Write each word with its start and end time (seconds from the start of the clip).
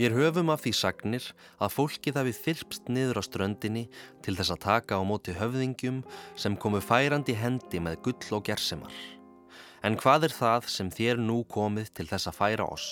Við 0.00 0.14
höfum 0.16 0.48
af 0.48 0.62
því 0.64 0.70
sagnir 0.78 1.24
að 1.60 1.74
fólkið 1.74 2.16
hafi 2.16 2.30
þyrpst 2.32 2.86
niður 2.88 3.18
á 3.20 3.22
ströndinni 3.26 3.82
til 4.24 4.32
þess 4.38 4.54
að 4.54 4.62
taka 4.64 4.96
á 4.96 5.04
móti 5.04 5.34
höfðingjum 5.36 5.98
sem 6.40 6.56
komu 6.56 6.80
færandi 6.80 7.34
hendi 7.36 7.82
með 7.84 7.98
gull 8.06 8.38
og 8.38 8.46
gersemar. 8.48 8.94
En 9.84 9.98
hvað 10.00 10.30
er 10.30 10.36
það 10.38 10.70
sem 10.72 10.88
þér 10.88 11.20
nú 11.20 11.42
komið 11.44 11.92
til 12.00 12.08
þess 12.08 12.30
að 12.32 12.38
færa 12.38 12.70
oss? 12.72 12.88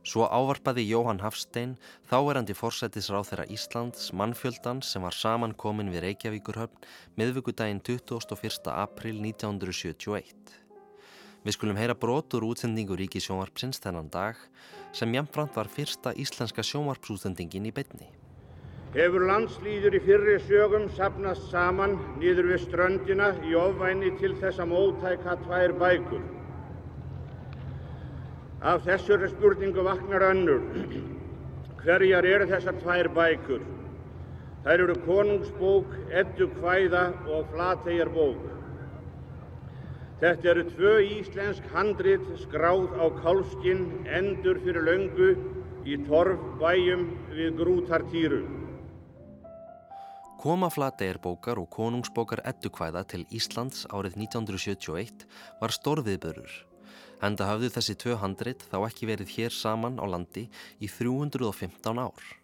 Svo 0.00 0.24
ávarpaði 0.24 0.86
Jóhann 0.88 1.20
Hafstein, 1.20 1.76
þáverandi 2.08 2.56
fórsættisráð 2.56 3.34
þeirra 3.34 3.48
Íslands, 3.52 4.08
mannfjöldan 4.16 4.80
sem 4.80 5.04
var 5.04 5.12
samankomin 5.12 5.92
við 5.92 6.06
Reykjavíkurhöfn 6.06 6.88
miðvíkudaginn 7.20 7.84
21. 7.84 8.72
april 8.72 9.20
1971. 9.20 10.56
Við 11.44 11.56
skulum 11.56 11.76
heyra 11.76 11.96
brotur 11.96 12.48
útsendingu 12.48 12.96
Ríki 12.96 13.20
sjónvarpsins 13.20 13.80
þennan 13.84 14.08
dag 14.12 14.40
sem 14.92 15.14
jæmframt 15.14 15.56
var 15.56 15.68
fyrsta 15.70 16.12
íslenska 16.16 16.64
sjónvarpsútsendingin 16.66 17.68
í 17.70 17.72
bytni. 17.74 18.08
Hefur 18.94 19.22
landslýður 19.28 19.94
í 19.94 20.02
fyrri 20.02 20.36
sögum 20.48 20.88
sapnast 20.96 21.44
saman 21.52 21.92
nýður 22.18 22.48
við 22.50 22.62
ströndina 22.64 23.28
í 23.46 23.54
ofvæni 23.54 24.10
til 24.18 24.32
þess 24.40 24.58
að 24.58 24.72
mótæka 24.72 25.36
tvær 25.44 25.74
bækur. 25.78 26.24
Af 28.60 28.82
þessari 28.88 29.30
spurningu 29.30 29.84
vaknar 29.86 30.26
önnur. 30.32 30.64
Hverjar 31.84 32.26
eru 32.26 32.48
þessar 32.50 32.80
tvær 32.82 33.12
bækur? 33.14 33.62
Þær 34.64 34.82
eru 34.84 34.96
konungsbók, 35.06 35.94
eddu 36.10 36.50
kvæða 36.58 37.04
og 37.30 37.46
flategjar 37.54 38.10
bók. 38.12 38.42
Þetta 40.20 40.50
eru 40.50 40.62
tvö 40.68 40.90
íslensk 41.16 41.68
handrit 41.72 42.24
skráð 42.42 42.90
á 43.00 43.08
kálskinn 43.22 43.86
endur 44.04 44.58
fyrir 44.60 44.84
löngu 44.84 45.28
í 45.88 45.96
torf 46.04 46.42
bæjum 46.60 47.06
við 47.32 47.54
grútartýru. 47.56 48.40
Koma 50.40 50.68
flategjar 50.68 51.20
og 51.60 51.70
konungsbókar 51.72 52.44
eddu 52.44 52.68
kvæða 52.68 53.06
til 53.08 53.24
Íslands 53.32 53.86
árið 53.88 54.18
1971 54.20 55.24
var 55.60 55.72
stórviðbörur. 55.72 56.52
Enda 57.24 57.48
hafðu 57.48 57.72
þessi 57.72 57.96
tvö 57.96 58.18
handrit 58.20 58.64
þá 58.68 58.76
ekki 58.90 59.08
verið 59.08 59.32
hér 59.38 59.56
saman 59.56 59.96
á 60.00 60.04
landi 60.04 60.50
í 60.80 60.88
315 60.88 61.96
ár. 61.96 62.39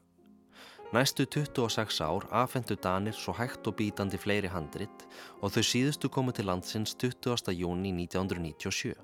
Næstu 0.95 1.25
26 1.27 2.01
ár 2.01 2.29
afhendu 2.31 2.77
Danir 2.79 3.15
svo 3.19 3.33
hægt 3.35 3.67
og 3.67 3.75
bítandi 3.75 4.19
fleiri 4.23 4.47
handrit 4.47 5.03
og 5.43 5.51
þau 5.51 5.65
síðustu 5.67 6.07
komu 6.09 6.31
til 6.33 6.47
landsins 6.47 6.95
20. 6.95 7.51
júni 7.59 7.91
1997. 7.91 8.95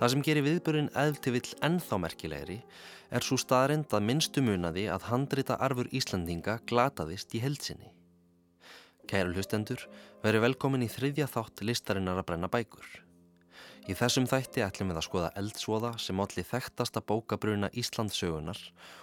Það 0.00 0.08
sem 0.14 0.24
gerir 0.24 0.46
viðbörinn 0.46 0.88
eðl 0.96 1.34
vill 1.36 1.52
ennþá 1.68 1.98
merkilegri 2.00 2.58
er 3.12 3.20
svo 3.20 3.36
staðrind 3.36 3.92
að 3.92 4.06
minnstu 4.08 4.40
munaði 4.40 4.88
að 4.88 5.10
handrita 5.12 5.60
arfur 5.60 5.92
Íslandinga 5.92 6.58
glataðist 6.64 7.36
í 7.36 7.44
heilsinni. 7.44 7.92
Kæru 9.04 9.36
hlustendur, 9.36 9.84
veru 10.24 10.40
velkomin 10.40 10.88
í 10.88 10.88
þriðja 10.88 11.28
þátt 11.28 11.66
listarinnar 11.68 12.22
að 12.22 12.30
brenna 12.32 12.48
bækur. 12.48 12.88
Í 13.90 13.94
þessum 13.98 14.28
þætti 14.30 14.62
ætlum 14.62 14.92
við 14.92 14.98
að 15.00 15.06
skoða 15.08 15.30
eldsvoða 15.40 15.88
sem 15.98 16.20
allir 16.22 16.46
þekktasta 16.46 17.02
bókabruna 17.02 17.70
Íslandsögunar 17.74 18.60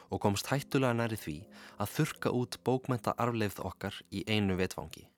og 0.08 0.22
komst 0.23 0.47
hættulega 0.47 0.95
næri 0.95 1.19
því 1.19 1.35
að 1.83 1.95
þurka 1.97 2.31
út 2.39 2.58
bókmenta 2.63 3.17
arfleifð 3.19 3.59
okkar 3.67 4.00
í 4.16 4.23
einu 4.31 4.55
vetfangi. 4.55 5.09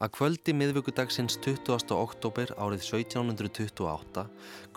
Að 0.00 0.14
kvöldi 0.16 0.52
miðvöggudagsins 0.56 1.34
20. 1.44 1.90
oktober 1.92 2.48
árið 2.56 2.86
1728 2.86 4.22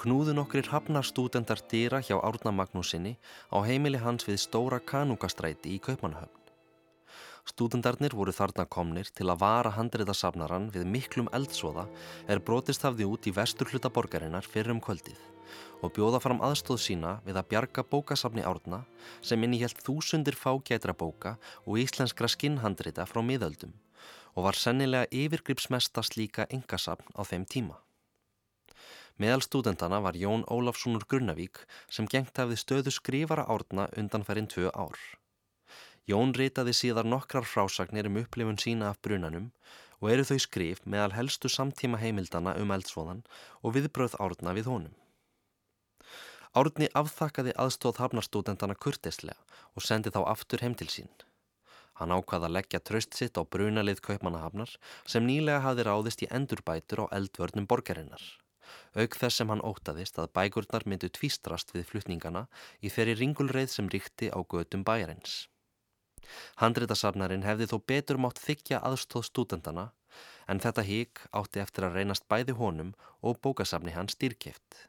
knúðu 0.02 0.34
nokkrir 0.36 0.68
hafnarstúdendar 0.68 1.62
dýra 1.72 2.02
hjá 2.04 2.18
Árna 2.18 2.52
Magnúsinni 2.52 3.14
á 3.48 3.64
heimili 3.64 4.02
hans 4.04 4.28
við 4.28 4.42
Stóra 4.44 4.82
Kanungastræti 4.84 5.72
í 5.72 5.80
Kaupmannahöfn. 5.86 6.42
Stúdendarnir 7.48 8.12
voru 8.20 8.34
þarna 8.36 8.66
komnir 8.68 9.14
til 9.16 9.30
að 9.32 9.40
vara 9.46 9.72
handriðasafnaran 9.78 10.68
við 10.76 10.92
miklum 10.92 11.32
eldsvoða 11.40 11.88
er 12.28 12.44
brotist 12.44 12.84
hafði 12.84 13.08
út 13.08 13.24
í 13.24 13.36
vestur 13.40 13.72
hluta 13.72 13.94
borgarinnar 13.96 14.44
fyrir 14.44 14.76
um 14.76 14.84
kvöldið 14.84 15.24
og 15.80 15.96
bjóða 15.96 16.20
fram 16.20 16.44
aðstóð 16.44 16.84
sína 16.90 17.16
við 17.24 17.40
að 17.40 17.48
bjarga 17.56 17.88
bókasafni 17.88 18.44
Árna 18.44 18.84
sem 19.24 19.40
innihjælt 19.48 19.80
þúsundir 19.88 20.36
fágætra 20.36 20.92
bóka 20.92 21.38
og 21.64 21.80
íslenskra 21.80 22.28
skinnhandrita 22.28 23.08
frá 23.08 23.24
miðöldum 23.24 23.72
og 24.34 24.48
var 24.48 24.58
sennilega 24.58 25.10
yfirgripsmestast 25.12 26.18
líka 26.18 26.48
engasafn 26.50 27.10
á 27.14 27.22
þeim 27.26 27.46
tíma. 27.46 27.80
Meðal 29.22 29.44
stúdendana 29.46 30.00
var 30.02 30.18
Jón 30.18 30.42
Ólafssonur 30.50 31.06
Grunnavík 31.06 31.60
sem 31.90 32.08
gengt 32.10 32.38
hafði 32.38 32.58
stöðu 32.58 32.94
skrifara 32.94 33.46
árna 33.46 33.86
undanferinn 33.98 34.50
tvö 34.50 34.72
ár. 34.74 34.98
Jón 36.10 36.34
ritaði 36.36 36.74
síðar 36.76 37.08
nokkrar 37.08 37.46
frásagnir 37.48 38.10
um 38.10 38.18
upplifun 38.24 38.58
sína 38.60 38.90
af 38.90 39.00
brunanum 39.06 39.52
og 40.02 40.10
eru 40.12 40.26
þau 40.28 40.40
skrif 40.42 40.82
meðal 40.84 41.14
helstu 41.16 41.48
samtíma 41.48 42.02
heimildana 42.02 42.58
um 42.60 42.74
eldsvoðan 42.76 43.22
og 43.62 43.76
viðbröð 43.78 44.18
árna 44.20 44.56
við 44.58 44.68
honum. 44.72 44.96
Árni 46.54 46.90
afþakkaði 46.94 47.54
aðstóð 47.58 48.02
hafnarstúdendana 48.02 48.76
kurtislega 48.76 49.62
og 49.78 49.86
sendi 49.86 50.12
þá 50.14 50.26
aftur 50.34 50.62
heim 50.66 50.76
til 50.78 50.90
sín. 50.92 51.14
Hann 52.00 52.14
ákvaða 52.14 52.50
að 52.50 52.56
leggja 52.58 52.82
tröst 52.82 53.18
sitt 53.18 53.38
á 53.38 53.46
brunalið 53.46 54.02
kaupmannahafnar 54.08 54.72
sem 55.06 55.26
nýlega 55.28 55.62
hafði 55.66 55.86
ráðist 55.88 56.24
í 56.26 56.30
endurbætur 56.40 57.06
á 57.06 57.14
eldvörnum 57.20 57.68
borgarinnar. 57.70 58.24
Auk 58.98 59.18
þess 59.20 59.40
sem 59.40 59.50
hann 59.52 59.62
ótaðist 59.62 60.18
að 60.22 60.32
bækurnar 60.38 60.86
myndu 60.90 61.10
tvístrast 61.14 61.74
við 61.76 61.88
flutningana 61.92 62.48
í 62.82 62.90
þeirri 62.94 63.18
ringulreið 63.22 63.74
sem 63.76 63.90
ríkti 63.94 64.30
á 64.34 64.40
gödum 64.42 64.86
bæjarins. 64.88 65.48
Handreitasafnarinn 66.62 67.46
hefði 67.46 67.68
þó 67.72 67.78
betur 67.92 68.22
mátt 68.26 68.42
þykja 68.42 68.82
aðstóð 68.90 69.28
stúdendana 69.30 69.92
en 70.48 70.62
þetta 70.64 70.86
hík 70.88 71.26
átti 71.40 71.62
eftir 71.64 71.88
að 71.88 72.00
reynast 72.00 72.28
bæði 72.32 72.58
honum 72.60 72.94
og 73.22 73.40
bókasafni 73.44 73.94
hans 73.96 74.18
dýrkjeft. 74.20 74.88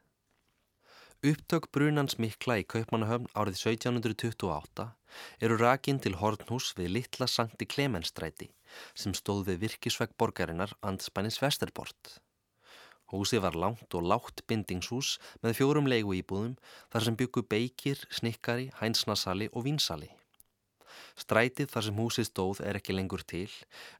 Upptök 1.25 1.71
brunans 1.73 2.19
mikla 2.21 2.59
í 2.61 2.63
Kaupmannahöfn 2.69 3.31
árið 3.33 3.55
1728 3.57 4.83
eru 5.47 5.55
rakin 5.57 5.97
til 6.03 6.11
hornhús 6.19 6.67
við 6.77 6.91
litla 6.99 7.25
Sankti 7.25 7.65
Klemenstræti 7.65 8.51
sem 8.93 9.15
stóð 9.17 9.47
við 9.47 9.63
virkisvegg 9.63 10.13
borgarinnar 10.21 10.75
Andspænis 10.85 11.39
Vesterbort. 11.41 12.19
Húsi 13.09 13.41
var 13.41 13.57
langt 13.57 13.97
og 13.97 14.05
látt 14.11 14.45
bindingshús 14.45 15.15
með 15.41 15.57
fjórum 15.63 15.89
leigu 15.89 16.13
íbúðum 16.19 16.53
þar 16.93 17.07
sem 17.07 17.17
byggu 17.17 17.45
beikir, 17.55 18.05
snikkari, 18.13 18.69
hænsnasali 18.83 19.49
og 19.55 19.65
vínsali. 19.65 20.11
Strætið 21.17 21.73
þar 21.73 21.89
sem 21.89 22.05
húsið 22.05 22.29
stóð 22.29 22.61
er 22.69 22.77
ekki 22.77 22.93
lengur 22.93 23.25
til 23.25 23.49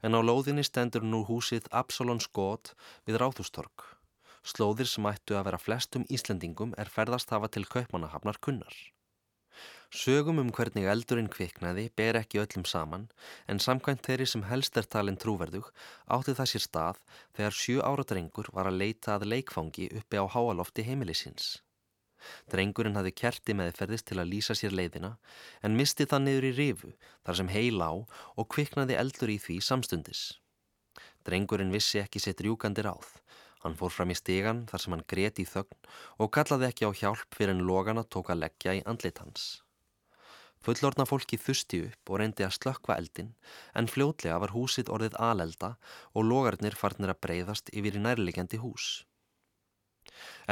en 0.06 0.14
á 0.14 0.22
lóðinni 0.22 0.62
stendur 0.62 1.02
nú 1.02 1.24
húsið 1.26 1.66
Absalon 1.74 2.22
Skot 2.22 2.76
við 3.02 3.18
Ráðustorg. 3.24 3.95
Slóðir 4.46 4.86
sem 4.86 5.06
ættu 5.10 5.34
að 5.34 5.48
vera 5.48 5.58
flestum 5.58 6.04
Íslendingum 6.06 6.74
er 6.78 6.90
ferðast 6.92 7.32
hafa 7.34 7.48
til 7.50 7.64
kaupmannahafnar 7.66 8.38
kunnar. 8.38 8.76
Sögum 9.90 10.38
um 10.42 10.52
hvernig 10.54 10.86
eldurinn 10.92 11.30
kviknaði 11.32 11.88
ber 11.98 12.18
ekki 12.20 12.40
öllum 12.42 12.66
saman 12.68 13.08
en 13.50 13.62
samkvæmt 13.62 14.04
þeirri 14.06 14.26
sem 14.30 14.44
helst 14.46 14.78
er 14.78 14.86
talin 14.94 15.18
trúverðug 15.22 15.70
átti 16.16 16.34
það 16.38 16.50
sér 16.52 16.64
stað 16.64 17.02
þegar 17.38 17.58
sjö 17.60 17.76
ára 17.82 18.04
drengur 18.10 18.50
var 18.54 18.70
að 18.70 18.78
leita 18.82 19.14
að 19.16 19.28
leikfangi 19.32 19.88
uppi 20.00 20.22
á 20.22 20.24
háalofti 20.34 20.86
heimilisins. 20.86 21.48
Drengurinn 22.50 22.98
hafði 22.98 23.14
kerti 23.22 23.54
meðferðist 23.54 24.10
til 24.10 24.20
að 24.22 24.30
lýsa 24.34 24.54
sér 24.58 24.74
leiðina 24.74 25.16
en 25.62 25.78
misti 25.78 26.06
það 26.06 26.26
niður 26.26 26.48
í 26.50 26.56
rifu 26.60 26.92
þar 27.26 27.40
sem 27.40 27.54
heil 27.54 27.82
á 27.82 27.92
og 27.94 28.50
kviknaði 28.54 28.98
eldur 29.02 29.34
í 29.34 29.38
því 29.42 29.58
samstundis. 29.62 30.26
Drengurinn 31.26 31.74
vissi 31.74 32.02
ekki 32.02 32.22
sitt 32.22 32.42
rjúkandi 32.42 32.86
ráð 32.86 33.10
Hann 33.66 33.74
fór 33.74 33.90
fram 33.90 34.12
í 34.14 34.14
stegan 34.14 34.60
þar 34.70 34.82
sem 34.82 34.92
hann 34.94 35.06
greti 35.10 35.42
í 35.42 35.50
þögn 35.50 35.78
og 36.22 36.28
kallaði 36.36 36.68
ekki 36.68 36.86
á 36.86 36.90
hjálp 37.00 37.34
fyrir 37.34 37.56
en 37.56 37.64
logana 37.66 38.04
tók 38.06 38.28
að 38.30 38.44
leggja 38.44 38.76
í 38.78 38.82
andlit 38.86 39.18
hans. 39.18 39.46
Fullorna 40.62 41.06
fólki 41.10 41.38
þusti 41.38 41.80
upp 41.88 42.12
og 42.12 42.20
reyndi 42.22 42.46
að 42.46 42.54
slökkva 42.60 42.94
eldin 43.00 43.32
en 43.80 43.90
fljótlega 43.90 44.38
var 44.44 44.54
húsið 44.54 44.92
orðið 44.94 45.18
alelda 45.30 45.72
og 46.14 46.30
logarnir 46.30 46.78
farnir 46.78 47.12
að 47.12 47.20
breyðast 47.26 47.74
yfir 47.74 47.98
í 47.98 48.04
nærlegjandi 48.06 48.62
hús. 48.62 48.86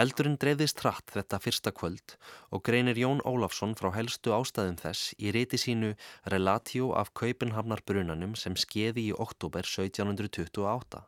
Eldurinn 0.03 0.37
dreyðist 0.43 0.83
hratt 0.83 1.15
þetta 1.15 1.43
fyrsta 1.47 1.71
kvöld 1.79 2.19
og 2.51 2.67
greinir 2.67 2.99
Jón 2.99 3.23
Ólafsson 3.23 3.79
frá 3.79 3.93
helstu 3.95 4.35
ástæðum 4.35 4.83
þess 4.83 5.15
í 5.23 5.31
reyti 5.39 5.61
sínu 5.69 5.95
Relatio 6.35 6.91
af 6.99 7.15
Kaupenhamnar 7.15 7.87
brunanum 7.87 8.35
sem 8.35 8.59
skeði 8.59 9.09
í 9.13 9.19
oktober 9.27 9.63
1728. 9.63 11.07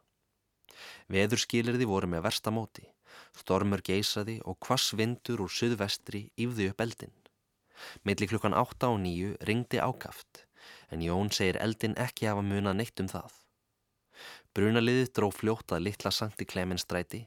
Veðurskilirði 1.12 1.88
voru 1.88 2.10
með 2.10 2.26
verstamóti. 2.28 2.86
Stormur 3.36 3.82
geysaði 3.84 4.40
og 4.44 4.58
kvass 4.64 4.94
vindur 4.96 5.44
úr 5.44 5.52
suðvestri 5.52 6.26
yfði 6.40 6.70
upp 6.72 6.82
eldin. 6.84 7.14
Millir 8.04 8.30
klukkan 8.30 8.56
8 8.56 8.92
og 8.92 9.00
9 9.04 9.36
ringdi 9.48 9.80
ákaft 9.80 10.46
en 10.90 11.02
Jón 11.02 11.32
segir 11.34 11.58
eldin 11.62 11.96
ekki 12.00 12.28
hafa 12.30 12.44
munað 12.46 12.78
neitt 12.80 13.02
um 13.02 13.10
það. 13.10 13.34
Brunaliðið 14.56 15.10
dró 15.18 15.28
fljótað 15.34 15.82
litla 15.84 16.12
Sankti 16.18 16.46
Klemenstræti 16.48 17.26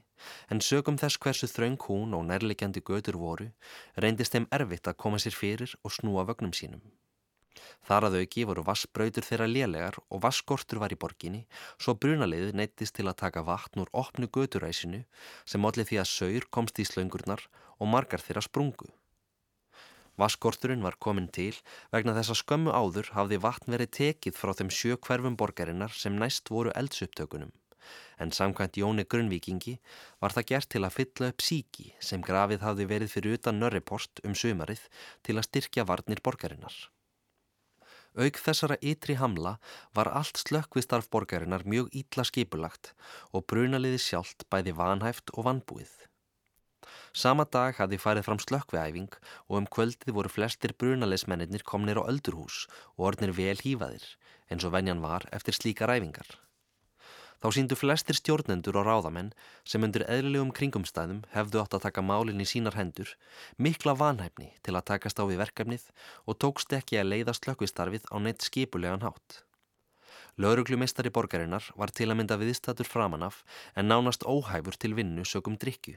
en 0.50 0.62
sögum 0.64 0.98
þess 1.00 1.20
hversu 1.22 1.48
þraung 1.50 1.78
hún 1.86 2.16
og 2.18 2.26
nærlegjandi 2.26 2.82
götur 2.90 3.20
voru 3.20 3.46
reyndist 4.04 4.34
þeim 4.34 4.48
erfitt 4.58 4.90
að 4.90 4.98
koma 5.04 5.22
sér 5.22 5.38
fyrir 5.38 5.76
og 5.84 5.94
snúa 5.94 6.26
vögnum 6.26 6.56
sínum. 6.56 6.82
Þar 7.88 8.08
að 8.08 8.18
auki 8.20 8.46
voru 8.48 8.64
vassbrautur 8.66 9.26
þeirra 9.26 9.48
lélegar 9.50 9.98
og 10.08 10.22
vasskortur 10.26 10.80
var 10.82 10.94
í 10.94 11.00
borginni 11.00 11.42
svo 11.76 11.96
brunaliðið 12.04 12.56
neittist 12.60 12.98
til 12.98 13.08
að 13.08 13.20
taka 13.24 13.44
vatn 13.46 13.84
úr 13.84 13.92
opnu 14.04 14.30
göturæsinu 14.36 15.04
sem 15.44 15.66
allir 15.66 15.88
því 15.90 16.00
að 16.02 16.10
saur 16.14 16.48
komst 16.50 16.80
í 16.82 16.88
slöngurnar 16.88 17.46
og 17.78 17.92
margar 17.94 18.22
þeirra 18.24 18.44
sprungu. 18.46 18.90
Vaskorturinn 20.20 20.84
var 20.84 20.98
komin 21.00 21.30
til 21.32 21.54
vegna 21.94 22.12
þess 22.16 22.34
að 22.34 22.40
skömmu 22.42 22.72
áður 22.76 23.08
hafði 23.16 23.38
vatn 23.40 23.72
verið 23.74 23.94
tekið 23.98 24.36
frá 24.36 24.52
þeim 24.58 24.72
sjö 24.78 24.98
hverfum 25.06 25.38
borgarinnar 25.40 25.94
sem 25.96 26.18
næst 26.20 26.52
voru 26.52 26.74
eldsuptökunum. 26.76 27.52
En 28.20 28.32
samkvæmt 28.36 28.76
Jóni 28.76 29.06
Grunnvíkingi 29.08 29.78
var 30.20 30.34
það 30.36 30.48
gert 30.52 30.70
til 30.74 30.84
að 30.84 30.96
fylla 30.98 31.30
upp 31.32 31.44
síki 31.46 31.86
sem 32.08 32.24
grafið 32.26 32.66
hafði 32.66 32.88
verið 32.92 33.14
fyrir 33.14 33.38
utan 33.40 33.60
nörripost 33.62 34.20
um 34.28 34.36
sömarið 34.36 34.82
til 35.26 35.38
að 35.38 35.46
styrkja 35.48 35.86
varnir 35.88 36.20
borgarinnar. 36.26 36.76
Auk 38.18 38.38
þessara 38.42 38.76
ytri 38.82 39.14
hamla 39.14 39.58
var 39.94 40.10
allt 40.10 40.40
slökkvistarf 40.42 41.06
borgarinnar 41.14 41.62
mjög 41.62 41.92
ítla 41.94 42.24
skipulagt 42.26 42.92
og 43.30 43.46
brunaliði 43.46 44.00
sjálft 44.02 44.48
bæði 44.50 44.74
vanhæft 44.74 45.30
og 45.36 45.46
vanbúið. 45.46 45.92
Sama 47.14 47.46
dag 47.46 47.78
hafði 47.78 47.98
farið 48.02 48.26
fram 48.26 48.42
slökkveæfing 48.42 49.14
og 49.46 49.56
um 49.60 49.70
kvöldið 49.76 50.14
voru 50.14 50.30
flestir 50.30 50.74
brunaleismennir 50.74 51.62
komnir 51.62 52.02
á 52.02 52.06
öldurhús 52.10 52.66
og 52.98 53.10
orðnir 53.12 53.34
vel 53.34 53.58
hýfaðir 53.62 54.06
eins 54.50 54.66
og 54.66 54.74
venjan 54.74 55.02
var 55.02 55.26
eftir 55.30 55.54
slíka 55.54 55.86
ræfingar. 55.86 56.26
Þá 57.40 57.48
síndu 57.56 57.76
flestir 57.78 58.18
stjórnendur 58.18 58.76
og 58.76 58.84
ráðamenn 58.84 59.30
sem 59.64 59.84
undir 59.86 60.04
eðlilegum 60.04 60.50
kringumstæðum 60.56 61.22
hefðu 61.32 61.62
átt 61.62 61.76
að 61.78 61.86
taka 61.86 62.04
málinn 62.04 62.42
í 62.44 62.48
sínar 62.48 62.76
hendur 62.76 63.14
mikla 63.56 63.94
vanhæfni 63.96 64.50
til 64.60 64.74
að 64.76 64.88
takast 64.92 65.20
á 65.20 65.24
við 65.24 65.40
verkefnið 65.40 65.86
og 66.28 66.36
tókst 66.44 66.74
ekki 66.76 67.00
að 67.00 67.14
leiða 67.14 67.36
slökkvistarfið 67.38 68.10
á 68.12 68.16
neitt 68.20 68.44
skipulegan 68.44 69.06
hátt. 69.06 69.40
Lauruglumistari 70.36 71.12
borgarinnar 71.12 71.64
var 71.80 71.92
til 71.96 72.10
að 72.10 72.20
mynda 72.20 72.36
viðstatur 72.40 72.88
framanaf 72.88 73.40
en 73.74 73.88
nánast 73.88 74.28
óhæfur 74.28 74.76
til 74.76 74.92
vinnu 75.00 75.24
sögum 75.24 75.56
drikju. 75.56 75.96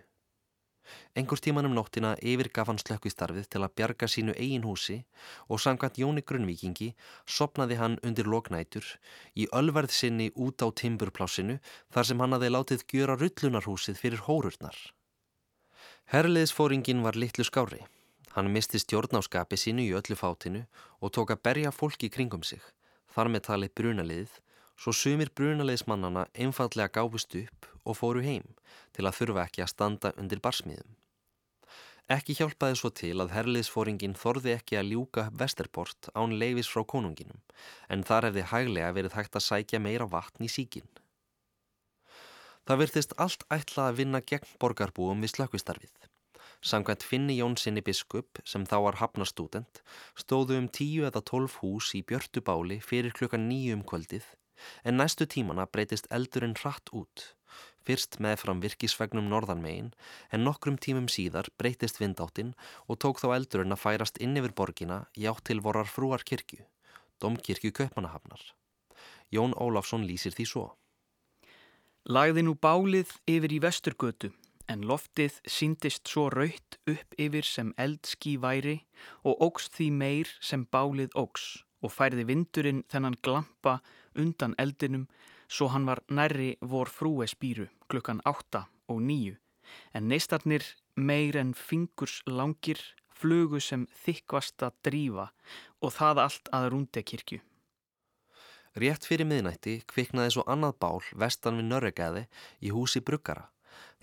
Engur 1.15 1.41
tíman 1.43 1.67
um 1.69 1.75
nóttina 1.77 2.13
yfirgaf 2.19 2.69
hann 2.69 2.81
slökkvistarfið 2.81 3.47
til 3.53 3.61
að 3.63 3.73
bjarga 3.79 4.09
sínu 4.09 4.35
eigin 4.35 4.65
húsi 4.67 4.97
og 5.47 5.61
samkvæmt 5.63 5.99
Jóni 6.01 6.23
Grunnvíkingi 6.27 6.89
sopnaði 7.37 7.79
hann 7.81 7.97
undir 8.03 8.29
loknætur 8.33 8.85
í 9.35 9.47
ölverð 9.59 9.95
sinni 9.95 10.29
út 10.35 10.65
á 10.65 10.67
timburplásinu 10.81 11.59
þar 11.93 12.09
sem 12.09 12.23
hann 12.23 12.37
aði 12.39 12.51
látið 12.53 12.85
gjöra 12.93 13.17
rullunarhúsið 13.21 13.99
fyrir 14.03 14.23
hórurnar. 14.27 14.77
Herliðsfóringin 16.13 17.03
var 17.03 17.15
litlu 17.15 17.45
skári. 17.47 17.83
Hann 18.35 18.49
misti 18.51 18.79
stjórnáskapi 18.81 19.57
sínu 19.57 19.85
í 19.85 19.93
öllu 19.97 20.17
fátinu 20.17 20.65
og 20.99 21.13
tók 21.13 21.35
að 21.35 21.43
berja 21.47 21.71
fólki 21.71 22.09
kringum 22.09 22.43
sig, 22.43 22.61
þar 23.13 23.29
með 23.29 23.47
talið 23.49 23.77
brunaliðið 23.77 24.41
Svo 24.73 24.91
sumir 24.91 25.29
brunaleismannana 25.37 26.25
einfallega 26.33 26.89
gáfust 26.97 27.35
upp 27.37 27.72
og 27.83 27.97
fóru 27.99 28.23
heim 28.25 28.49
til 28.95 29.07
að 29.07 29.17
þurfa 29.19 29.47
ekki 29.47 29.63
að 29.65 29.73
standa 29.73 30.13
undir 30.19 30.41
barsmiðum. 30.43 30.95
Ekki 32.11 32.35
hjálpaði 32.35 32.75
svo 32.75 32.89
til 32.91 33.15
að 33.23 33.31
herliðsfóringin 33.31 34.17
þorði 34.19 34.57
ekki 34.57 34.75
að 34.75 34.89
ljúka 34.91 35.29
Vesterport 35.39 36.09
án 36.19 36.35
leifis 36.35 36.67
frá 36.67 36.83
konunginum 36.83 37.39
en 37.87 38.03
þar 38.03 38.27
hefði 38.27 38.43
hæglega 38.51 38.95
verið 38.97 39.15
hægt 39.15 39.37
að 39.39 39.45
sækja 39.45 39.79
meira 39.79 40.07
vatn 40.11 40.43
í 40.43 40.51
síkin. 40.51 40.89
Það 42.67 42.81
virtist 42.83 43.15
allt 43.23 43.47
ætla 43.51 43.87
að 43.89 44.01
vinna 44.01 44.19
gegn 44.23 44.51
borgarbúum 44.59 45.23
við 45.23 45.33
slökkvistarfið. 45.35 45.95
Samkvæmt 46.63 47.03
finni 47.03 47.35
Jónssoni 47.39 47.81
biskup 47.83 48.39
sem 48.47 48.63
þá 48.67 48.77
var 48.85 48.99
hafnastúdent 49.01 49.81
stóðu 50.19 50.59
um 50.59 50.69
tíu 50.71 51.07
eða 51.07 51.23
tólf 51.27 51.57
hús 51.63 51.91
í 51.95 52.03
björtu 52.07 52.43
báli 52.43 52.77
fyrir 52.83 53.15
klukkan 53.15 53.49
nýju 53.49 53.79
um 53.79 53.83
kvöldið 53.87 54.27
en 54.87 54.99
næstu 54.99 55.27
tímana 55.27 55.65
breytist 55.67 56.07
eldurinn 56.11 56.55
hratt 56.61 56.91
út. 56.95 57.33
Fyrst 57.83 58.19
með 58.23 58.37
fram 58.43 58.61
virkisvegnum 58.63 59.25
norðanmegin 59.31 59.89
en 60.31 60.45
nokkrum 60.47 60.77
tímum 60.79 61.09
síðar 61.11 61.49
breytist 61.59 61.99
vindáttinn 61.99 62.53
og 62.87 62.99
tók 63.03 63.19
þá 63.19 63.33
eldurinn 63.35 63.75
að 63.75 63.83
færast 63.83 64.21
inn 64.23 64.37
yfir 64.39 64.55
borgina 64.55 65.03
játt 65.19 65.43
til 65.49 65.59
vorar 65.65 65.89
frúar 65.89 66.23
kirkju, 66.23 66.63
domkirkju 67.19 67.73
Kaupmannahafnar. 67.75 68.39
Jón 69.33 69.55
Ólafsson 69.59 70.07
lýsir 70.07 70.35
því 70.37 70.47
svo. 70.47 70.65
Lagði 72.07 72.45
nú 72.47 72.55
bálið 72.55 73.11
yfir 73.31 73.51
í 73.55 73.59
vesturgötu 73.63 74.31
en 74.71 74.85
loftið 74.87 75.41
síndist 75.49 76.07
svo 76.07 76.29
raut 76.31 76.77
upp 76.87 77.19
yfir 77.19 77.47
sem 77.47 77.73
eldskí 77.79 78.37
væri 78.39 78.79
og 79.27 79.43
ógs 79.43 79.69
því 79.75 79.89
meir 79.99 80.31
sem 80.39 80.65
bálið 80.71 81.15
ógs 81.19 81.63
og 81.83 81.91
færði 81.91 82.25
vindurinn 82.29 82.83
þennan 82.91 83.19
glampa 83.25 83.79
undan 84.19 84.55
eldinum 84.59 85.07
svo 85.47 85.69
hann 85.73 85.87
var 85.89 86.03
nærri 86.09 86.55
vor 86.61 86.89
frúe 86.89 87.27
spýru 87.29 87.69
klukkan 87.89 88.21
átta 88.25 88.67
og 88.87 89.01
nýju 89.01 89.37
en 89.93 90.09
neistarnir 90.11 90.65
meir 90.95 91.37
en 91.37 91.53
fingurs 91.53 92.21
langir 92.27 92.79
flugu 93.23 93.61
sem 93.61 93.87
þykvast 94.03 94.65
að 94.67 94.77
drífa 94.87 95.29
og 95.81 95.95
það 95.95 96.21
allt 96.25 96.51
að 96.55 96.69
rúndekirkju. 96.73 97.39
Rétt 98.81 99.05
fyrir 99.05 99.29
miðnætti 99.29 99.81
kviknaði 99.89 100.33
svo 100.33 100.43
annað 100.49 100.77
bál 100.81 101.01
vestan 101.23 101.59
við 101.59 101.69
Nörregæði 101.69 102.23
í 102.65 102.73
húsi 102.73 103.03
bruggara 103.05 103.49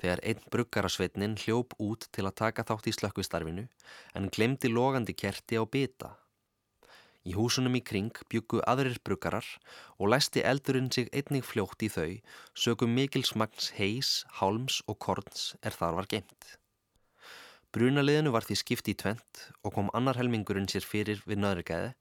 þegar 0.00 0.22
einn 0.25 0.44
bruggarasveitnin 0.54 1.37
hljóp 1.42 1.75
út 1.82 2.06
til 2.14 2.25
að 2.26 2.38
taka 2.42 2.64
þátt 2.69 2.88
í 2.90 2.94
slökkvistarfinu 2.96 3.66
en 4.19 4.31
glemdi 4.32 4.70
logandi 4.70 5.16
kerti 5.19 5.58
á 5.58 5.64
byta 5.66 6.14
Í 7.28 7.34
húsunum 7.37 7.75
í 7.76 7.82
kring 7.84 8.17
byggu 8.32 8.62
aðrir 8.70 8.96
bruggarar 9.05 9.44
og 9.99 10.08
læsti 10.08 10.40
eldurinn 10.40 10.88
sig 10.95 11.11
einnig 11.12 11.45
fljótt 11.45 11.85
í 11.85 11.90
þau 11.92 12.16
sögum 12.56 12.95
mikil 12.97 13.26
smagns 13.28 13.75
heis, 13.76 14.25
hálms 14.40 14.80
og 14.88 14.97
korns 15.04 15.54
er 15.61 15.76
þar 15.76 15.99
var 15.99 16.09
geimt. 16.09 16.56
Brunaliðinu 17.76 18.33
var 18.35 18.42
því 18.49 18.56
skipti 18.59 18.95
í 18.97 18.99
tvent 18.99 19.45
og 19.62 19.76
kom 19.76 19.90
annar 19.95 20.16
helmingurinn 20.18 20.66
sér 20.73 20.83
fyrir 20.83 21.21
við 21.28 21.42
nöðrigæði 21.45 21.92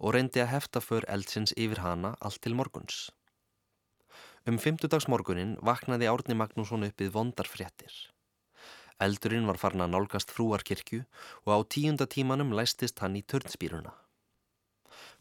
og 0.00 0.16
reyndi 0.16 0.42
að 0.42 0.50
hefta 0.56 0.80
för 0.82 1.06
eldsins 1.06 1.52
yfir 1.54 1.84
hana 1.84 2.16
allt 2.18 2.40
til 2.42 2.56
morguns. 2.58 3.10
Um 4.48 4.58
fymtudagsmorgunin 4.58 5.58
vaknaði 5.62 6.08
Árni 6.10 6.34
Magnússon 6.34 6.88
uppið 6.88 7.12
vondarfréttir. 7.14 7.92
Eldurinn 8.98 9.46
var 9.46 9.60
farin 9.62 9.84
að 9.84 9.92
nálgast 9.94 10.34
frúarkirkju 10.34 11.04
og 11.44 11.54
á 11.54 11.58
tíunda 11.70 12.08
tímanum 12.10 12.50
læstist 12.56 12.98
hann 13.04 13.14
í 13.20 13.22
törnspýruna. 13.22 13.94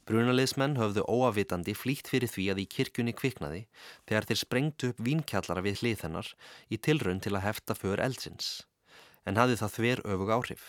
Brunaliðsmenn 0.10 0.79
höfðu 0.79 1.03
óavitandi 1.05 1.75
flýtt 1.77 2.10
fyrir 2.10 2.31
því 2.31 2.46
að 2.51 2.62
í 2.63 2.67
kirkjunni 2.75 3.13
kviknaði 3.13 3.62
þegar 4.10 4.27
þeir 4.29 4.39
sprengtu 4.41 4.91
upp 4.91 5.01
vínkjallara 5.08 5.63
við 5.65 5.81
hlið 5.81 6.05
hennar 6.08 6.29
í 6.74 6.79
tilraun 6.81 7.22
til 7.22 7.36
að 7.36 7.46
hefta 7.46 7.77
för 7.77 8.01
eldsins, 8.01 8.51
en 9.29 9.38
hafði 9.38 9.60
það 9.62 9.75
þver 9.77 10.03
öfug 10.15 10.34
áhrif. 10.38 10.63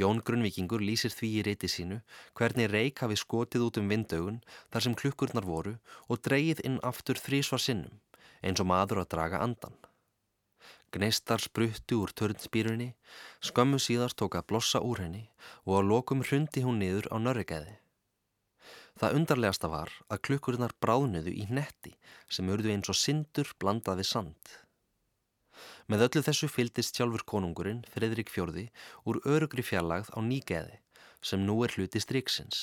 Jón 0.00 0.22
Grunnvikingur 0.24 0.82
lýsir 0.82 1.12
því 1.12 1.28
í 1.38 1.44
reyti 1.46 1.68
sínu 1.68 2.00
hvernig 2.38 2.70
reik 2.72 3.04
hafi 3.04 3.18
skotið 3.20 3.66
út 3.68 3.78
um 3.78 3.90
vindaugun 3.92 4.40
þar 4.72 4.86
sem 4.86 4.96
klukkurnar 4.98 5.46
voru 5.46 5.76
og 6.08 6.22
dreyið 6.26 6.64
inn 6.66 6.80
aftur 6.82 7.20
þrísvar 7.20 7.62
sinnum 7.62 8.00
eins 8.42 8.62
og 8.62 8.68
maður 8.68 9.02
að 9.02 9.10
draga 9.14 9.42
andan. 9.44 9.76
Gneistar 10.92 11.40
spruttu 11.40 12.02
úr 12.02 12.10
törnspýrunni, 12.12 12.90
skömmu 13.40 13.78
síðast 13.80 14.18
tók 14.20 14.34
að 14.36 14.48
blossa 14.50 14.82
úr 14.84 15.00
henni 15.04 15.22
og 15.64 15.78
á 15.78 15.80
lokum 15.92 16.24
hrundi 16.26 16.64
hún 16.66 16.82
niður 16.82 17.08
á 17.08 17.16
nörregæði. 17.16 17.78
Það 19.00 19.16
undarlegasta 19.18 19.70
var 19.72 19.92
að 20.12 20.22
klukkurinnar 20.28 20.74
bráðnuðu 20.84 21.32
í 21.32 21.46
netti 21.48 21.94
sem 22.28 22.50
urðu 22.52 22.74
eins 22.74 22.92
og 22.92 22.98
syndur 22.98 23.50
blandað 23.62 24.02
við 24.02 24.08
sand. 24.10 24.52
Með 25.88 26.06
öllu 26.08 26.22
þessu 26.26 26.48
fyldist 26.48 26.96
sjálfur 26.98 27.24
konungurinn, 27.28 27.82
Fredrik 27.92 28.30
Fjörði, 28.32 28.68
úr 29.08 29.20
örugri 29.28 29.64
fjarlagð 29.66 30.12
á 30.14 30.18
nýgeði 30.22 30.78
sem 31.22 31.42
nú 31.46 31.58
er 31.64 31.74
hluti 31.76 32.00
stryksins. 32.02 32.62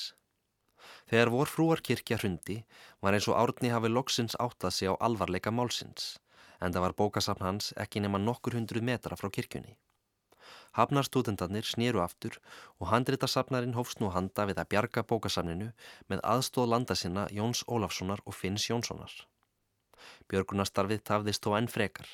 Þegar 1.09 1.31
vor 1.33 1.49
frúarkirkja 1.49 2.19
hrundi 2.21 2.61
var 3.01 3.15
eins 3.17 3.27
og 3.31 3.37
árni 3.39 3.71
hafi 3.73 3.89
loksins 3.91 4.37
áttað 4.39 4.75
sig 4.75 4.91
á 4.91 4.93
alvarleika 4.99 5.51
málsins 5.51 6.17
en 6.59 6.73
það 6.73 6.83
var 6.85 6.97
bókasafn 7.01 7.45
hans 7.45 7.71
ekki 7.83 8.03
nema 8.03 8.19
nokkur 8.21 8.57
hundruð 8.57 8.85
metra 8.91 9.17
frá 9.19 9.29
kirkjunni. 9.31 9.77
Hafnarstúdendarnir 10.77 11.67
snýru 11.67 12.03
aftur 12.03 12.37
og 12.79 12.91
handritasafnarinn 12.93 13.75
hófst 13.77 13.99
nú 14.03 14.11
handa 14.15 14.45
við 14.49 14.61
að 14.61 14.71
bjarga 14.73 15.03
bókasafninu 15.11 15.71
með 16.11 16.23
aðstóð 16.35 16.71
landa 16.73 16.95
sinna 16.95 17.27
Jóns 17.33 17.65
Ólafssonar 17.67 18.23
og 18.25 18.37
Finns 18.37 18.69
Jónssonar. 18.69 19.13
Björgunastarfið 20.31 21.03
tafðist 21.11 21.45
þó 21.45 21.57
enn 21.59 21.71
frekar. 21.71 22.07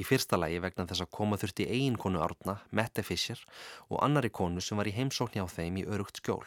Í 0.00 0.04
fyrsta 0.06 0.38
lagi 0.40 0.58
vegna 0.62 0.86
þess 0.90 1.04
að 1.04 1.12
koma 1.18 1.38
þurfti 1.40 1.66
eigin 1.68 1.98
konu 2.00 2.22
árna, 2.24 2.56
Mette 2.70 3.04
Fischer, 3.06 3.40
og 3.88 4.02
annari 4.04 4.30
konu 4.40 4.64
sem 4.64 4.80
var 4.80 4.88
í 4.90 4.96
heimsókn 4.96 5.38
hjá 5.38 5.46
þeim 5.54 5.78
í 5.82 5.86
örugt 5.86 6.20
skjól. 6.22 6.46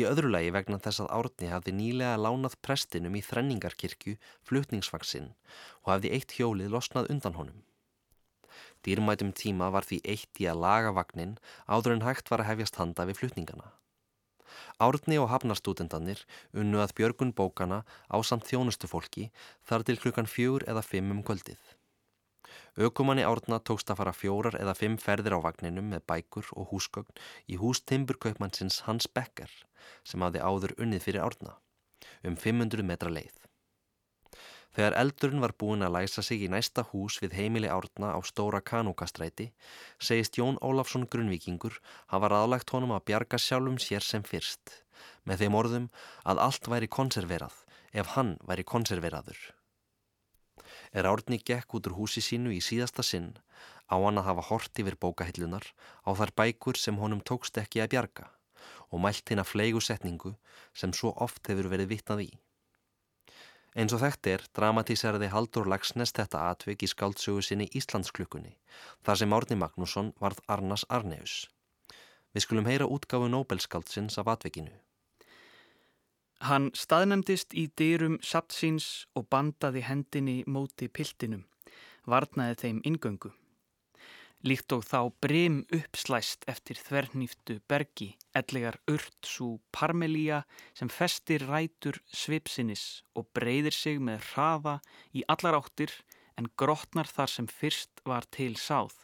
Í 0.00 0.04
öðru 0.10 0.30
lagi 0.34 0.50
vegna 0.54 0.78
þess 0.82 1.04
að 1.04 1.12
árni 1.16 1.50
hafði 1.52 1.74
nýlega 1.78 2.18
lánað 2.20 2.56
prestinum 2.66 3.16
í 3.18 3.22
þrenningarkirkju 3.26 4.16
flutningsvaksinn 4.48 5.30
og 5.82 5.92
hafði 5.94 6.14
eitt 6.16 6.34
hjólið 6.38 6.72
losnað 6.74 7.10
undan 7.14 7.38
honum. 7.38 7.60
Dýrmætum 8.86 9.32
tíma 9.36 9.68
var 9.74 9.84
því 9.88 10.00
eitt 10.14 10.40
í 10.40 10.46
að 10.50 10.62
laga 10.64 10.94
vagnin 10.96 11.36
áður 11.68 11.96
en 11.96 12.06
hægt 12.06 12.30
var 12.32 12.44
að 12.44 12.50
hefjast 12.52 12.80
handa 12.80 13.06
við 13.08 13.20
flutningana. 13.20 13.72
Árni 14.80 15.18
og 15.20 15.28
hafnarstúdendanir 15.30 16.22
unnu 16.56 16.80
að 16.82 16.94
björgun 16.98 17.34
bókana 17.36 17.82
á 18.08 18.16
samt 18.24 18.48
þjónustu 18.48 18.88
fólki 18.90 19.28
þar 19.68 19.84
til 19.84 19.98
klukkan 20.00 20.30
fjögur 20.30 20.64
eða 20.72 20.86
fimm 20.86 21.12
um 21.14 21.22
kvöldið. 21.26 21.60
Ökumanni 22.80 23.26
Árna 23.26 23.58
tókst 23.60 23.90
að 23.92 24.00
fara 24.00 24.14
fjórar 24.16 24.56
eða 24.56 24.76
fimm 24.78 24.96
ferðir 25.02 25.36
á 25.36 25.44
vagninum 25.44 25.90
með 25.92 26.06
bækur 26.10 26.48
og 26.56 26.70
húsgögn 26.72 27.20
í 27.50 27.58
hús 27.60 27.82
Timburkaupmannsins 27.84 28.80
Hans 28.86 29.10
Becker 29.10 29.52
sem 30.04 30.24
hafði 30.24 30.40
áður 30.40 30.76
unnið 30.78 31.06
fyrir 31.06 31.26
Árna 31.26 31.58
um 32.24 32.36
500 32.36 32.86
metra 32.86 33.12
leið. 33.12 33.49
Þegar 34.70 34.94
eldurinn 35.00 35.42
var 35.42 35.52
búin 35.58 35.82
að 35.82 35.96
læsa 35.96 36.22
sig 36.22 36.44
í 36.46 36.50
næsta 36.52 36.84
hús 36.92 37.16
við 37.22 37.34
heimili 37.38 37.70
árna 37.70 38.12
á 38.14 38.18
stóra 38.22 38.60
kanúkastræti, 38.62 39.48
segist 39.98 40.38
Jón 40.38 40.60
Ólafsson 40.62 41.08
Grunnvíkingur 41.10 41.80
hafa 42.12 42.30
raðlagt 42.30 42.70
honum 42.70 42.94
að 42.94 43.06
bjarga 43.10 43.40
sjálfum 43.42 43.80
sér 43.82 44.06
sem 44.06 44.22
fyrst, 44.22 44.84
með 45.26 45.42
þeim 45.42 45.58
orðum 45.58 45.88
að 46.22 46.42
allt 46.46 46.70
væri 46.70 46.88
konserverað 46.98 47.56
ef 47.92 48.14
hann 48.14 48.36
væri 48.46 48.64
konserveraður. 48.72 49.40
Er 50.94 51.06
árni 51.06 51.38
gekk 51.42 51.74
út 51.74 51.88
úr 51.90 51.96
húsi 51.98 52.22
sínu 52.22 52.52
í 52.54 52.60
síðasta 52.62 53.02
sinn 53.06 53.32
á 53.90 53.98
hann 53.98 54.22
að 54.22 54.28
hafa 54.28 54.46
hort 54.50 54.78
yfir 54.82 54.98
bókahillunar 55.02 55.66
á 56.06 56.10
þar 56.14 56.34
bækur 56.38 56.78
sem 56.78 56.98
honum 57.02 57.22
tókst 57.26 57.58
ekki 57.58 57.82
að 57.82 57.96
bjarga 57.96 58.30
og 58.90 59.02
mælt 59.02 59.30
hinn 59.30 59.42
að 59.42 59.50
flegu 59.50 59.82
setningu 59.82 60.36
sem 60.74 60.94
svo 60.94 61.10
oft 61.26 61.50
hefur 61.50 61.70
verið 61.74 61.90
vitnað 61.94 62.24
í. 62.26 62.30
Eins 63.78 63.92
og 63.94 64.00
þekkt 64.02 64.26
er 64.32 64.42
dramatíseraði 64.58 65.28
Haldur 65.30 65.68
Lagsnes 65.70 66.10
þetta 66.16 66.42
atvik 66.50 66.82
í 66.82 66.88
skáldsögu 66.90 67.42
sinni 67.46 67.68
Íslandsklukkunni 67.78 68.56
þar 69.06 69.20
sem 69.20 69.34
Árni 69.36 69.58
Magnússon 69.60 70.10
varð 70.18 70.42
Arnas 70.50 70.82
Arneus. 70.88 71.44
Við 72.34 72.46
skulum 72.46 72.66
heyra 72.66 72.88
útgáfu 72.90 73.28
Nobelskáldsins 73.30 74.18
af 74.18 74.30
atvikinu. 74.34 74.74
Hann 76.40 76.70
staðnæmdist 76.74 77.54
í 77.54 77.68
dyrum 77.78 78.16
saptsins 78.24 79.06
og 79.14 79.28
bandaði 79.30 79.84
hendinni 79.86 80.40
móti 80.46 80.88
piltinum, 80.88 81.44
varnaði 82.06 82.56
þeim 82.62 82.82
ingöngu. 82.90 83.30
Líkt 84.40 84.72
og 84.72 84.86
þá 84.88 85.12
brim 85.20 85.56
uppslæst 85.76 86.46
eftir 86.48 86.78
þvernýftu 86.80 87.58
bergi, 87.68 88.14
ellegar 88.32 88.78
urt 88.88 89.28
svo 89.28 89.58
parmelía 89.68 90.38
sem 90.72 90.88
festir 90.88 91.44
rætur 91.44 91.98
svipsinnis 92.08 93.02
og 93.12 93.28
breyðir 93.36 93.76
sig 93.76 94.00
með 94.00 94.24
hraða 94.30 94.78
í 95.12 95.26
allar 95.28 95.58
áttir 95.58 95.92
en 96.40 96.48
grotnar 96.56 97.10
þar 97.10 97.34
sem 97.34 97.50
fyrst 97.52 98.00
var 98.08 98.24
til 98.32 98.56
sáð. 98.56 98.96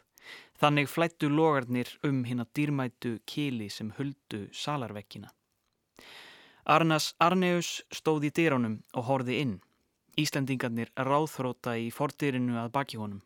Þannig 0.56 0.88
flættu 0.88 1.28
logarnir 1.28 1.92
um 2.08 2.24
hinn 2.24 2.40
að 2.40 2.52
dýrmætu 2.56 3.12
kili 3.28 3.68
sem 3.68 3.92
huldu 3.98 4.46
salarvekkina. 4.56 5.28
Arnas 6.64 7.12
Arneus 7.20 7.82
stóð 7.92 8.30
í 8.30 8.34
dýránum 8.40 8.80
og 8.96 9.10
horfi 9.10 9.36
inn. 9.44 9.58
Íslendingarnir 10.16 10.88
ráðþróta 10.96 11.76
í 11.76 11.90
fordýrinu 11.92 12.56
að 12.56 12.72
baki 12.72 12.96
honum. 12.96 13.20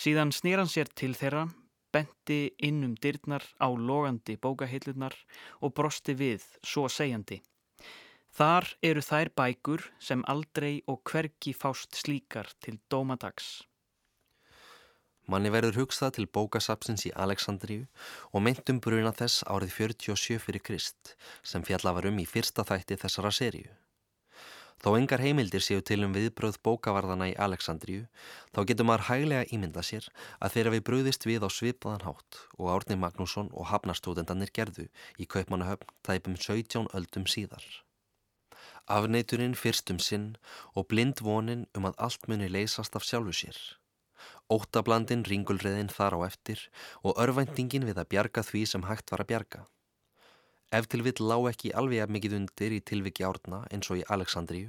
Síðan 0.00 0.30
snýr 0.32 0.62
hann 0.62 0.70
sér 0.70 0.88
til 0.96 1.12
þeirra, 1.12 1.42
benti 1.92 2.54
inn 2.64 2.84
um 2.86 2.94
dyrnar 2.96 3.44
á 3.60 3.68
logandi 3.68 4.38
bókahillunar 4.40 5.12
og 5.60 5.74
brosti 5.76 6.14
við 6.16 6.46
svo 6.64 6.86
segjandi. 6.88 7.42
Þar 8.32 8.70
eru 8.86 9.02
þær 9.04 9.32
bækur 9.36 9.84
sem 10.00 10.22
aldrei 10.32 10.80
og 10.88 11.02
hverki 11.10 11.52
fást 11.52 11.98
slíkar 12.00 12.48
til 12.64 12.78
dómadags. 12.88 13.66
Manni 15.28 15.52
verður 15.52 15.82
hugsað 15.82 16.16
til 16.16 16.26
bókasapsins 16.32 17.04
í 17.10 17.12
Aleksandríu 17.12 17.84
og 18.32 18.46
myndum 18.46 18.80
bruna 18.80 19.12
þess 19.12 19.44
árið 19.52 19.76
47 19.76 20.40
fyrir 20.46 20.64
Krist 20.64 21.14
sem 21.44 21.66
fjalla 21.66 21.92
var 21.98 22.08
um 22.08 22.24
í 22.24 22.26
fyrsta 22.26 22.64
þætti 22.64 22.98
þessara 23.04 23.34
seríu. 23.34 23.68
Þó 24.80 24.94
engar 24.96 25.20
heimildir 25.20 25.60
séu 25.60 25.82
til 25.84 25.98
um 26.06 26.14
viðbröð 26.16 26.56
bókavarðana 26.64 27.26
í 27.28 27.34
Aleksandríu, 27.46 28.06
þá 28.56 28.60
getur 28.70 28.86
maður 28.88 29.06
hæglega 29.10 29.48
ímynda 29.52 29.82
sér 29.84 30.06
að 30.40 30.54
þeirra 30.54 30.72
við 30.74 30.84
bröðist 30.88 31.26
við 31.28 31.44
á 31.44 31.48
svipaðan 31.52 32.06
hátt 32.06 32.38
og 32.56 32.70
Árni 32.72 32.96
Magnússon 32.96 33.50
og 33.52 33.68
hafnastúdendanir 33.68 34.52
gerðu 34.56 34.86
í 35.20 35.28
Kaupmannahöfn 35.28 35.92
tæpum 36.08 36.38
17 36.40 36.88
öldum 36.96 37.28
síðar. 37.28 37.66
Afneiturinn 38.88 39.52
fyrstum 39.54 40.00
sinn 40.00 40.30
og 40.72 40.88
blind 40.88 41.20
vonin 41.20 41.66
um 41.76 41.84
að 41.90 42.00
allt 42.06 42.24
muni 42.32 42.48
leysast 42.48 42.96
af 42.96 43.04
sjálfu 43.04 43.36
sér. 43.36 43.58
Óttablandin 44.50 45.26
ringulreðin 45.28 45.92
þar 45.92 46.16
á 46.16 46.20
eftir 46.26 46.64
og 47.04 47.20
örvæntingin 47.20 47.84
við 47.84 48.00
að 48.00 48.10
bjarga 48.16 48.46
því 48.48 48.64
sem 48.72 48.88
hægt 48.88 49.12
var 49.12 49.22
að 49.22 49.30
bjarga. 49.34 49.60
Ef 50.70 50.86
til 50.86 51.02
vill 51.02 51.18
lág 51.26 51.48
ekki 51.50 51.72
alveg 51.74 52.04
að 52.04 52.12
mikið 52.14 52.36
undir 52.38 52.74
í 52.76 52.82
tilviki 52.90 53.24
árna 53.26 53.64
eins 53.74 53.90
og 53.90 54.02
í 54.02 54.04
Aleksandríu 54.16 54.68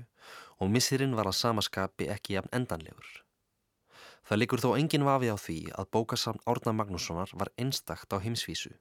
og 0.61 0.71
missirinn 0.73 1.13
var 1.17 1.29
að 1.29 1.37
samaskapi 1.41 2.07
ekki 2.09 2.37
jafn 2.37 2.53
endanlegur. 2.57 3.09
Það 4.25 4.39
likur 4.41 4.61
þó 4.63 4.69
engin 4.77 5.05
vafi 5.05 5.29
á 5.33 5.37
því 5.37 5.57
að 5.81 5.89
bókasamn 5.95 6.41
Árna 6.49 6.73
Magnússonar 6.77 7.33
var 7.37 7.51
einstakt 7.61 8.13
á 8.13 8.17
heimsvísu 8.23 8.71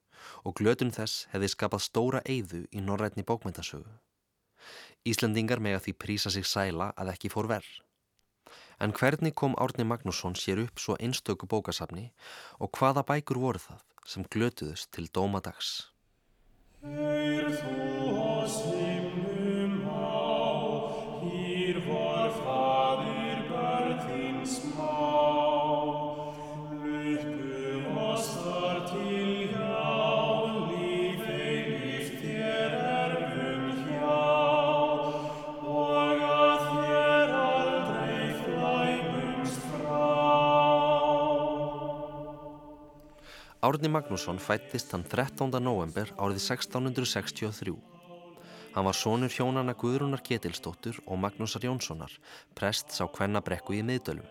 og 0.45 0.57
glötun 0.61 0.93
þess 0.97 1.27
hefði 1.33 1.53
skapað 1.55 1.85
stóra 1.87 2.21
eyðu 2.25 2.63
í 2.71 2.85
norrætni 2.85 3.25
bókmyndasögu. 3.29 3.93
Íslandingar 5.09 5.61
með 5.65 5.79
að 5.79 5.85
því 5.87 5.97
prísa 6.05 6.33
sig 6.33 6.49
sæla 6.49 6.91
að 6.97 7.13
ekki 7.15 7.33
fór 7.33 7.49
verð. 7.53 7.71
En 8.81 8.93
hvernig 8.97 9.35
kom 9.37 9.57
Árni 9.61 9.85
Magnússon 9.85 10.37
sér 10.37 10.61
upp 10.65 10.81
svo 10.81 10.97
einstöku 11.01 11.49
bókasafni 11.49 12.11
og 12.61 12.73
hvaða 12.77 13.05
bækur 13.09 13.41
voru 13.41 13.61
það 13.61 13.85
sem 14.09 14.25
glötuðust 14.25 14.93
til 14.93 15.09
dómadags? 15.09 15.91
er 16.83 17.51
suos 17.53 18.65
him 18.65 19.30
Árni 43.61 43.89
Magnússon 43.93 44.39
fættist 44.41 44.95
hann 44.95 45.03
13. 45.05 45.51
november 45.61 46.09
árið 46.17 46.39
1663. 46.41 47.75
Hann 48.73 48.87
var 48.87 48.97
sonur 48.97 49.29
hjónana 49.29 49.75
Guðrúnar 49.77 50.23
Ketilstóttur 50.25 50.97
og 51.05 51.21
Magnúsar 51.21 51.67
Jónssonar, 51.69 52.15
prest 52.57 52.97
sá 52.97 53.05
kvennabrekku 53.05 53.77
í 53.77 53.83
miðdölum. 53.85 54.25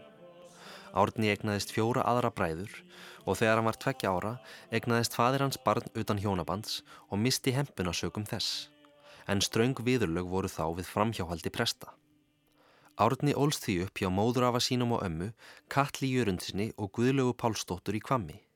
Árni 0.97 1.29
egnaðist 1.29 1.75
fjóra 1.75 2.07
aðra 2.09 2.33
bræður 2.33 2.73
og 3.27 3.37
þegar 3.37 3.61
hann 3.61 3.69
var 3.69 3.77
tveggja 3.77 4.15
ára 4.17 4.33
egnaðist 4.73 5.13
fadir 5.13 5.45
hans 5.45 5.61
barn 5.61 5.85
utan 5.93 6.25
hjónabands 6.25 6.81
og 7.13 7.21
misti 7.21 7.53
hempuna 7.53 7.93
sögum 7.93 8.25
þess. 8.25 8.65
En 9.29 9.45
ströng 9.45 9.77
viðurlög 9.77 10.25
voru 10.25 10.49
þá 10.49 10.73
við 10.81 10.89
framhjáhaldi 10.89 11.53
presta. 11.53 11.93
Árni 12.97 13.37
ólst 13.37 13.69
því 13.69 13.83
upp 13.85 14.01
hjá 14.01 14.09
móðurafa 14.09 14.57
sínum 14.57 14.97
og 14.97 15.05
ömmu, 15.05 15.31
Katli 15.69 16.15
Jörundsinni 16.17 16.71
og 16.81 16.95
Guðlögu 16.97 17.37
Pálsdóttur 17.37 17.93
í 17.93 18.01
Kvammi. 18.01 18.48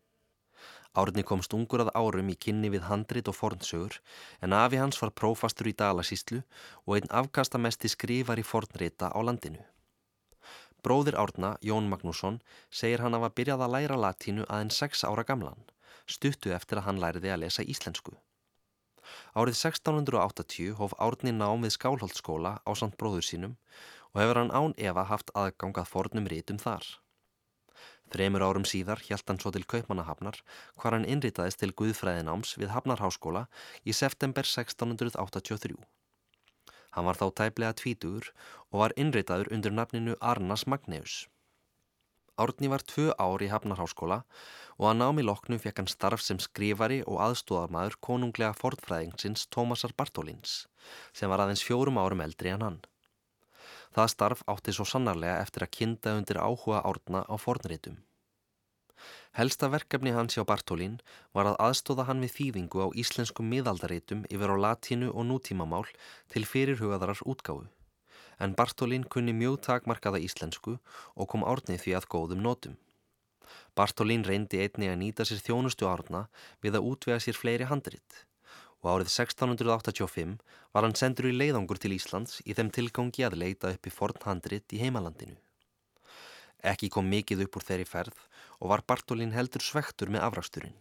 Árni 0.94 1.24
komst 1.26 1.54
ungur 1.58 1.82
að 1.82 1.92
árum 1.98 2.28
í 2.30 2.36
kynni 2.46 2.70
við 2.70 2.84
handrit 2.86 3.30
og 3.32 3.38
fornsögur 3.38 3.96
en 4.46 4.54
afi 4.54 4.78
hans 4.78 5.00
var 5.02 5.14
prófastur 5.18 5.70
í 5.72 5.74
Dalasíslu 5.80 6.44
og 6.86 6.98
einn 6.98 7.10
afkastamesti 7.22 7.90
skrifar 7.90 8.42
í 8.42 8.46
fornrita 8.46 9.10
á 9.10 9.20
landinu. 9.26 9.64
Bróðir 10.84 11.18
Árna, 11.18 11.56
Jón 11.64 11.88
Magnússon, 11.90 12.42
segir 12.70 13.02
hann 13.02 13.16
að 13.18 13.26
var 13.26 13.34
byrjað 13.40 13.66
að 13.66 13.74
læra 13.78 13.98
latínu 14.06 14.46
aðeins 14.50 14.78
6 14.84 15.06
ára 15.10 15.24
gamlan, 15.26 15.66
stuttu 16.06 16.54
eftir 16.54 16.82
að 16.82 16.90
hann 16.90 17.02
læriði 17.02 17.32
að 17.34 17.44
lesa 17.46 17.66
íslensku. 17.74 18.18
Árið 19.34 19.58
1680 19.58 20.76
hóf 20.78 20.94
Árni 21.02 21.34
nám 21.34 21.66
við 21.66 21.74
Skálholtskóla 21.78 22.60
á 22.62 22.72
samt 22.78 23.00
bróður 23.00 23.26
sínum 23.26 23.56
og 24.14 24.22
hefur 24.22 24.40
hann 24.44 24.54
án 24.54 24.76
Eva 24.78 25.08
haft 25.10 25.34
aðgangað 25.34 25.90
fornum 25.90 26.30
rítum 26.30 26.62
þar. 26.62 26.86
Þremur 28.12 28.44
árum 28.46 28.66
síðar 28.68 29.02
hjælt 29.08 29.30
hann 29.30 29.40
svo 29.42 29.52
til 29.56 29.64
Kaupmannahafnar 29.64 30.40
hvar 30.82 30.98
hann 30.98 31.08
innritaðist 31.08 31.62
til 31.64 31.72
Guðfræðináms 31.72 32.58
við 32.60 32.74
Hafnarháskóla 32.76 33.48
í 33.88 33.96
september 33.96 34.44
1683. 34.44 35.78
Hann 36.94 37.08
var 37.10 37.18
þá 37.18 37.28
tæplega 37.40 37.78
tvítur 37.80 38.30
og 38.70 38.84
var 38.84 38.98
innritaður 39.00 39.50
undir 39.56 39.74
nafninu 39.74 40.18
Arnas 40.22 40.68
Magneus. 40.70 41.24
Árni 42.38 42.70
var 42.70 42.82
tvö 42.82 43.12
ár 43.22 43.42
í 43.46 43.50
Hafnarháskóla 43.50 44.24
og 44.78 44.88
að 44.90 45.00
námi 45.02 45.26
loknum 45.26 45.62
fekk 45.62 45.82
hann 45.82 45.90
starf 45.92 46.22
sem 46.26 46.40
skrifari 46.42 47.02
og 47.06 47.20
aðstóðarmadur 47.28 47.98
konunglega 48.02 48.58
fornfræðingsins 48.58 49.46
Tómasar 49.54 49.94
Bartólins 49.98 50.64
sem 51.14 51.30
var 51.30 51.44
aðeins 51.44 51.66
fjórum 51.66 52.02
árum 52.02 52.26
eldri 52.26 52.54
en 52.54 52.66
hann. 52.66 52.82
Það 53.94 54.10
starf 54.14 54.42
átti 54.50 54.74
svo 54.74 54.86
sannarlega 54.90 55.42
eftir 55.44 55.66
að 55.66 55.74
kinda 55.78 56.16
undir 56.18 56.40
áhuga 56.42 56.82
árna 56.82 57.22
á 57.30 57.36
fornritum. 57.38 58.00
Helsta 59.38 59.70
verkefni 59.74 60.14
hans 60.16 60.38
hjá 60.38 60.46
Bartólín 60.50 61.00
var 61.34 61.50
að 61.50 61.60
aðstóða 61.68 62.08
hann 62.10 62.22
við 62.24 62.36
þýðingu 62.38 62.86
á 62.86 62.88
íslenskum 63.04 63.50
miðaldaritum 63.54 64.26
yfir 64.30 64.54
á 64.54 64.58
latínu 64.66 65.10
og 65.14 65.26
nútímamál 65.30 65.88
til 66.34 66.46
fyrirhugaðarar 66.46 67.22
útgáfu 67.26 67.68
en 68.44 68.56
Bartolín 68.58 69.06
kunni 69.16 69.34
mjög 69.34 69.60
takmarkaða 69.68 70.22
íslensku 70.28 70.78
og 71.16 71.30
kom 71.32 71.46
árni 71.48 71.78
því 71.80 71.96
að 72.00 72.10
góðum 72.16 72.44
nótum. 72.46 72.76
Bartolín 73.78 74.26
reyndi 74.28 74.62
einni 74.64 74.90
að 74.90 75.00
nýta 75.02 75.26
sér 75.28 75.42
þjónustu 75.46 75.90
árna 75.90 76.28
við 76.66 76.80
að 76.80 76.88
útvega 76.92 77.20
sér 77.24 77.38
fleiri 77.38 77.70
handrit 77.70 78.24
og 78.84 78.90
árið 78.92 79.10
1685 79.16 80.38
var 80.76 80.86
hann 80.86 80.96
sendur 81.00 81.32
í 81.32 81.34
leiðangur 81.34 81.82
til 81.82 81.96
Íslands 81.98 82.44
í 82.46 82.54
þeim 82.54 82.70
tilgangi 82.76 83.26
að 83.26 83.40
leita 83.42 83.74
upp 83.74 83.90
í 83.90 83.96
forn 83.98 84.22
handrit 84.28 84.76
í 84.76 84.84
heimalandinu. 84.84 85.40
Ekki 86.64 86.94
kom 86.94 87.10
mikið 87.12 87.48
upp 87.48 87.60
úr 87.60 87.68
þeirri 87.68 87.90
ferð 87.90 88.26
og 88.60 88.72
var 88.72 88.88
Bartolín 88.88 89.36
heldur 89.36 89.64
svektur 89.64 90.14
með 90.14 90.28
afraksturinn 90.30 90.80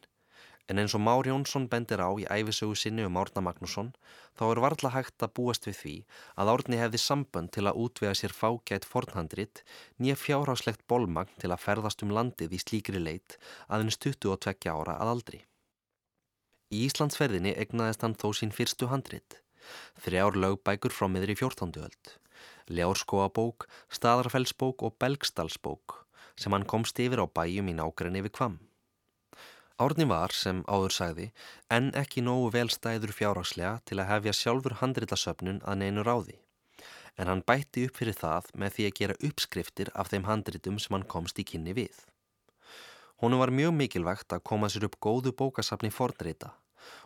En 0.70 0.78
eins 0.78 0.94
og 0.94 1.02
Már 1.02 1.26
Jónsson 1.26 1.66
bendir 1.68 1.98
á 1.98 2.08
í 2.14 2.24
æfisögu 2.24 2.76
sinni 2.78 3.02
um 3.04 3.18
Árna 3.18 3.42
Magnússon 3.42 3.90
þá 4.38 4.44
er 4.46 4.60
varðla 4.64 4.92
hægt 4.94 5.24
að 5.26 5.34
búast 5.38 5.66
við 5.66 5.76
því 5.80 5.94
að 6.38 6.50
Árni 6.52 6.78
hefði 6.78 7.00
sambönd 7.02 7.50
til 7.56 7.66
að 7.66 7.80
útvega 7.84 8.14
sér 8.20 8.34
fágætt 8.36 8.86
fornhandrit 8.86 9.64
nýja 9.98 10.16
fjárháslegt 10.22 10.86
bólmagn 10.86 11.34
til 11.42 11.50
að 11.50 11.64
ferðast 11.66 12.06
um 12.06 12.14
landið 12.14 12.54
í 12.54 12.62
slíkri 12.62 13.02
leit 13.02 13.38
aðeins 13.68 13.98
22 13.98 14.70
ára 14.70 14.96
að 15.02 15.12
aldri. 15.16 15.42
Í 16.72 16.86
Íslandsferðinni 16.88 17.50
egnaðist 17.60 18.00
hann 18.00 18.14
þó 18.16 18.30
sín 18.32 18.52
fyrstu 18.56 18.86
handrit, 18.88 19.34
þrjár 20.00 20.38
lögbækur 20.40 20.94
frá 20.96 21.04
miðri 21.12 21.34
14. 21.36 21.74
öld, 21.76 22.12
Ljárskóabók, 22.72 23.66
Staðarfellsbók 23.92 24.80
og 24.88 24.94
Belgstalsbók 24.96 25.98
sem 26.40 26.54
hann 26.56 26.64
komst 26.64 26.96
yfir 26.96 27.20
á 27.20 27.28
bæjum 27.28 27.68
í 27.68 27.74
nákrenni 27.76 28.22
við 28.24 28.32
Kvamm. 28.38 28.54
Árni 29.76 30.06
var, 30.08 30.32
sem 30.32 30.62
áður 30.64 30.96
sagði, 30.96 31.26
en 31.68 31.90
ekki 31.98 32.24
nógu 32.24 32.48
velstæður 32.56 33.12
fjárhagslega 33.18 33.74
til 33.84 34.00
að 34.00 34.08
hefja 34.14 34.34
sjálfur 34.38 34.78
handritasöfnun 34.80 35.60
að 35.68 35.78
neinu 35.82 36.06
ráði. 36.08 36.38
En 37.20 37.28
hann 37.28 37.44
bætti 37.44 37.84
upp 37.84 38.00
fyrir 38.00 38.16
það 38.16 38.48
með 38.56 38.78
því 38.78 38.88
að 38.88 38.96
gera 39.02 39.18
uppskriftir 39.28 39.92
af 39.92 40.08
þeim 40.08 40.24
handritum 40.24 40.80
sem 40.80 40.96
hann 40.96 41.04
komst 41.04 41.36
í 41.36 41.44
kynni 41.44 41.76
við. 41.76 42.00
Honu 43.20 43.44
var 43.44 43.52
mjög 43.52 43.76
mikilvægt 43.76 44.32
að 44.32 44.46
koma 44.48 44.72
sér 44.72 44.88
upp 44.88 44.96
góðu 45.04 45.36
bókasafni 45.36 45.92
fornrita 45.92 46.54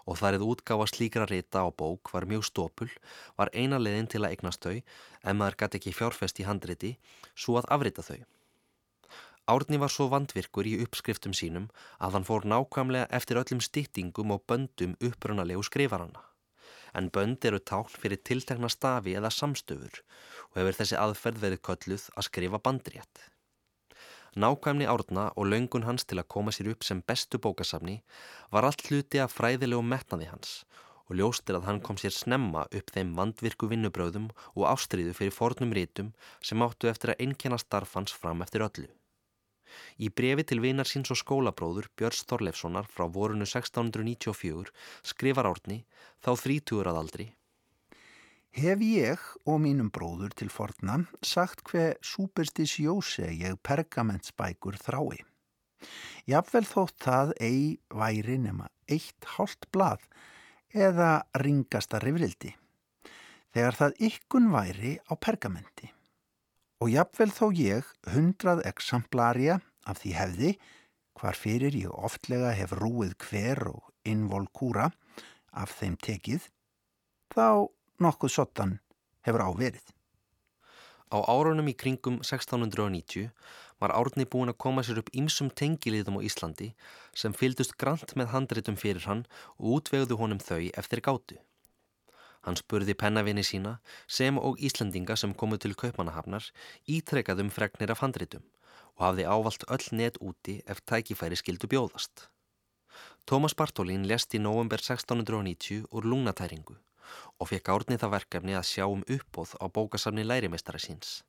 og 0.06 0.21
þar 0.21 0.38
eða 0.38 0.49
útgáfa 0.52 0.87
slíkra 0.90 1.26
rita 1.30 1.64
á 1.64 1.68
bók 1.71 2.12
var 2.14 2.28
mjög 2.28 2.47
stópul, 2.49 2.90
var 3.38 3.52
eina 3.52 3.78
leðin 3.83 4.09
til 4.11 4.23
að 4.23 4.33
eignast 4.37 4.62
þau, 4.62 4.80
en 5.25 5.37
maður 5.37 5.61
gæti 5.62 5.80
ekki 5.80 5.99
fjárfest 5.99 6.40
í 6.40 6.49
handriti, 6.49 6.97
svo 7.35 7.59
að 7.61 7.71
afrita 7.76 8.06
þau. 8.06 8.21
Árni 9.47 9.78
var 9.78 9.92
svo 9.95 10.09
vandvirkur 10.11 10.66
í 10.66 10.78
uppskriftum 10.83 11.35
sínum 11.38 11.68
að 12.02 12.16
hann 12.16 12.25
fór 12.26 12.47
nákvæmlega 12.50 13.06
eftir 13.14 13.38
öllum 13.38 13.61
styttingum 13.62 14.33
og 14.35 14.42
böndum 14.50 14.97
upprunalegu 14.99 15.62
skrifaranna. 15.68 16.25
En 16.99 17.12
bönd 17.14 17.45
eru 17.47 17.61
tákn 17.61 18.00
fyrir 18.02 18.18
tiltekna 18.26 18.71
stafi 18.73 19.14
eða 19.14 19.30
samstöfur 19.30 20.02
og 20.50 20.59
hefur 20.59 20.78
þessi 20.80 20.99
aðferð 20.99 21.42
verið 21.45 21.64
kölluð 21.68 22.11
að 22.16 22.26
skrifa 22.30 22.62
bandrétt. 22.67 23.23
Nákvæmni 24.37 24.85
árna 24.85 25.31
og 25.33 25.47
laungun 25.49 25.87
hans 25.89 26.05
til 26.05 26.19
að 26.21 26.29
koma 26.35 26.53
sér 26.53 26.69
upp 26.75 26.85
sem 26.85 26.99
bestu 27.09 27.39
bókasafni 27.41 27.95
var 28.53 28.67
allt 28.69 28.83
hluti 28.85 29.23
af 29.23 29.33
fræðilegu 29.33 29.81
metnaði 29.93 30.29
hans 30.29 30.51
og 31.07 31.17
ljóstir 31.21 31.57
að 31.57 31.65
hann 31.69 31.81
kom 31.87 31.97
sér 32.03 32.13
snemma 32.13 32.67
upp 32.79 32.93
þeim 32.93 33.15
vandvirku 33.17 33.71
vinnubröðum 33.71 34.27
og 34.53 34.69
ástriðu 34.75 35.15
fyrir 35.17 35.33
fornum 35.33 35.73
rítum 35.79 36.13
sem 36.45 36.65
áttu 36.67 36.91
eftir 36.91 37.15
að 37.15 37.25
einkjana 37.27 37.59
starf 37.63 37.97
hans 37.97 38.13
fram 38.13 38.45
eftir 38.45 38.67
öllu. 38.67 38.91
Í 39.97 40.13
brefi 40.19 40.45
til 40.51 40.61
vinar 40.65 40.89
síns 40.89 41.11
og 41.15 41.21
skólabróður 41.21 41.89
Björns 41.97 42.23
Þorleifssonar 42.29 42.93
frá 42.93 43.07
vorunu 43.17 43.49
1694 43.49 44.73
skrifar 45.15 45.49
árni 45.49 45.83
þá 46.21 46.33
þrítugur 46.45 46.93
að 46.93 47.01
aldri. 47.03 47.27
Hef 48.54 48.82
ég 48.85 49.23
og 49.47 49.59
mínum 49.65 49.89
bróður 49.93 50.35
til 50.37 50.50
forna 50.52 51.00
sagt 51.23 51.65
hver 51.71 51.97
superstis 52.04 52.76
jóse 52.80 53.26
ég 53.32 53.59
pergamentsbækur 53.67 54.78
þrái. 54.85 55.25
Jafnvel 56.26 56.65
þótt 56.67 56.97
það 57.04 57.35
ei 57.41 57.61
væri 57.93 58.39
nema 58.43 58.71
eitt 58.89 59.28
hálft 59.37 59.69
blað 59.73 60.06
eða 60.73 61.11
ringasta 61.43 62.00
rifrildi 62.02 62.54
þegar 63.56 63.76
það 63.78 64.00
ykkun 64.09 64.50
væri 64.52 64.97
á 65.09 65.13
pergamenti 65.17 65.93
og 66.82 66.91
jafnvel 66.93 67.30
þó 67.32 67.47
ég 67.56 67.93
hundrað 68.13 68.65
exemplarja 68.69 69.61
af 69.89 70.02
því 70.02 70.13
hefði, 70.19 70.50
hvar 71.17 71.39
fyrir 71.39 71.76
ég 71.78 71.93
oftlega 71.95 72.52
hef 72.56 72.75
rúið 72.76 73.15
hver 73.23 73.63
og 73.71 73.87
involkúra 74.04 74.91
af 75.56 75.73
þeim 75.78 75.97
tekið, 76.04 76.50
þá 77.32 77.71
nokkuð 78.02 78.32
sottan 78.32 78.78
hefur 79.26 79.45
áverið. 79.47 79.85
Á 81.06 81.23
árunum 81.23 81.69
í 81.71 81.75
kringum 81.78 82.19
1690 82.19 83.30
var 83.80 83.93
Árni 83.95 84.26
búin 84.26 84.50
að 84.50 84.59
koma 84.65 84.82
sér 84.82 85.00
upp 85.02 85.13
ýmsum 85.15 85.52
tengiliðum 85.61 86.19
á 86.19 86.26
Íslandi 86.26 86.73
sem 87.15 87.37
fyldust 87.37 87.76
grant 87.80 88.17
með 88.19 88.32
handritum 88.32 88.78
fyrir 88.80 89.06
hann 89.06 89.23
og 89.56 89.78
útvegðu 89.78 90.19
honum 90.19 90.43
þau 90.43 90.65
eftir 90.82 91.02
gátu. 91.06 91.39
Hann 92.43 92.59
spurði 92.59 92.95
pennavinni 92.99 93.45
sína 93.47 93.78
sem 94.19 94.39
og 94.39 94.59
Íslandinga 94.63 95.17
sem 95.17 95.35
komu 95.35 95.59
til 95.59 95.75
Kaupmannahafnar 95.75 96.50
ítrekkaðum 96.97 97.52
fregnir 97.54 97.95
af 97.95 98.02
handritum 98.04 98.45
og 98.97 99.06
hafði 99.06 99.28
ávalt 99.28 99.67
öll 99.71 99.87
net 99.93 100.19
úti 100.21 100.61
ef 100.67 100.82
tækifæri 100.85 101.39
skildu 101.39 101.71
bjóðast. 101.71 102.28
Tómas 103.26 103.54
Bartólín 103.54 104.06
lest 104.09 104.35
í 104.35 104.43
november 104.43 104.80
1690 104.82 105.87
úr 105.91 106.06
lungnatæringu 106.06 106.78
og 107.40 107.50
fekk 107.52 107.73
árnið 107.75 108.02
það 108.02 108.14
verkefni 108.16 108.58
að 108.58 108.69
sjá 108.73 108.84
um 108.86 109.04
uppbóð 109.06 109.56
á 109.62 109.64
bókasafni 109.69 110.26
lærimestara 110.26 110.82
síns 110.82 111.23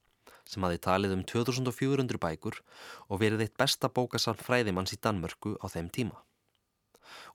sem 0.47 0.63
hafi 0.63 0.79
talið 0.83 1.17
um 1.17 1.25
2400 1.27 2.21
bækur 2.23 2.61
og 3.09 3.19
verið 3.23 3.43
eitt 3.45 3.57
besta 3.59 3.89
bókasafn 3.91 4.43
fræðimanns 4.47 4.95
í 4.95 4.99
Danmörku 5.03 5.57
á 5.59 5.67
þeim 5.67 5.89
tíma. 5.91 6.23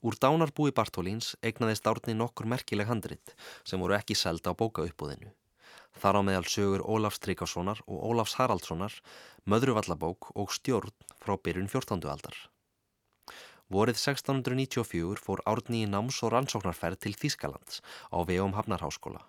Úr 0.05 0.17
dánarbúi 0.21 0.73
Bartólíns 0.75 1.33
eignaðist 1.41 1.87
árni 1.89 2.15
nokkur 2.17 2.49
merkileg 2.49 2.89
handrit 2.89 3.33
sem 3.63 3.81
voru 3.81 3.97
ekki 3.97 4.17
selda 4.17 4.53
á 4.53 4.59
bókauppbúðinu. 4.59 5.31
Þar 6.01 6.19
á 6.19 6.21
meðal 6.25 6.49
sögur 6.49 6.85
Ólafs 6.89 7.21
Tryggvasonar 7.21 7.83
og 7.85 8.01
Ólafs 8.09 8.37
Haraldssonar, 8.39 8.93
Möðruvallabók 9.45 10.31
og 10.33 10.53
Stjórn 10.53 10.93
frá 11.21 11.37
byrjun 11.37 11.69
14. 11.69 12.01
aldar. 12.09 12.37
Vorið 13.73 13.97
1694 13.97 15.21
fór 15.25 15.41
árni 15.49 15.83
í 15.83 15.89
náms- 15.89 16.21
og 16.25 16.33
rannsóknarferð 16.35 16.99
til 17.01 17.13
Þískalands 17.17 17.81
á 18.13 18.21
vegum 18.21 18.53
Hafnarháskóla. 18.53 19.23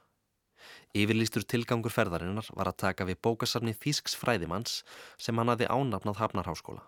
Yfirlýstur 0.92 1.46
tilgangur 1.48 1.92
ferðarinnar 1.92 2.50
var 2.52 2.68
að 2.68 2.80
taka 2.84 3.06
við 3.08 3.22
bókasafni 3.24 3.72
Þísks 3.72 4.16
fræðimanns 4.20 4.82
sem 5.16 5.38
hann 5.38 5.48
hafi 5.48 5.70
ánafnað 5.70 6.20
Hafnarháskóla 6.20 6.84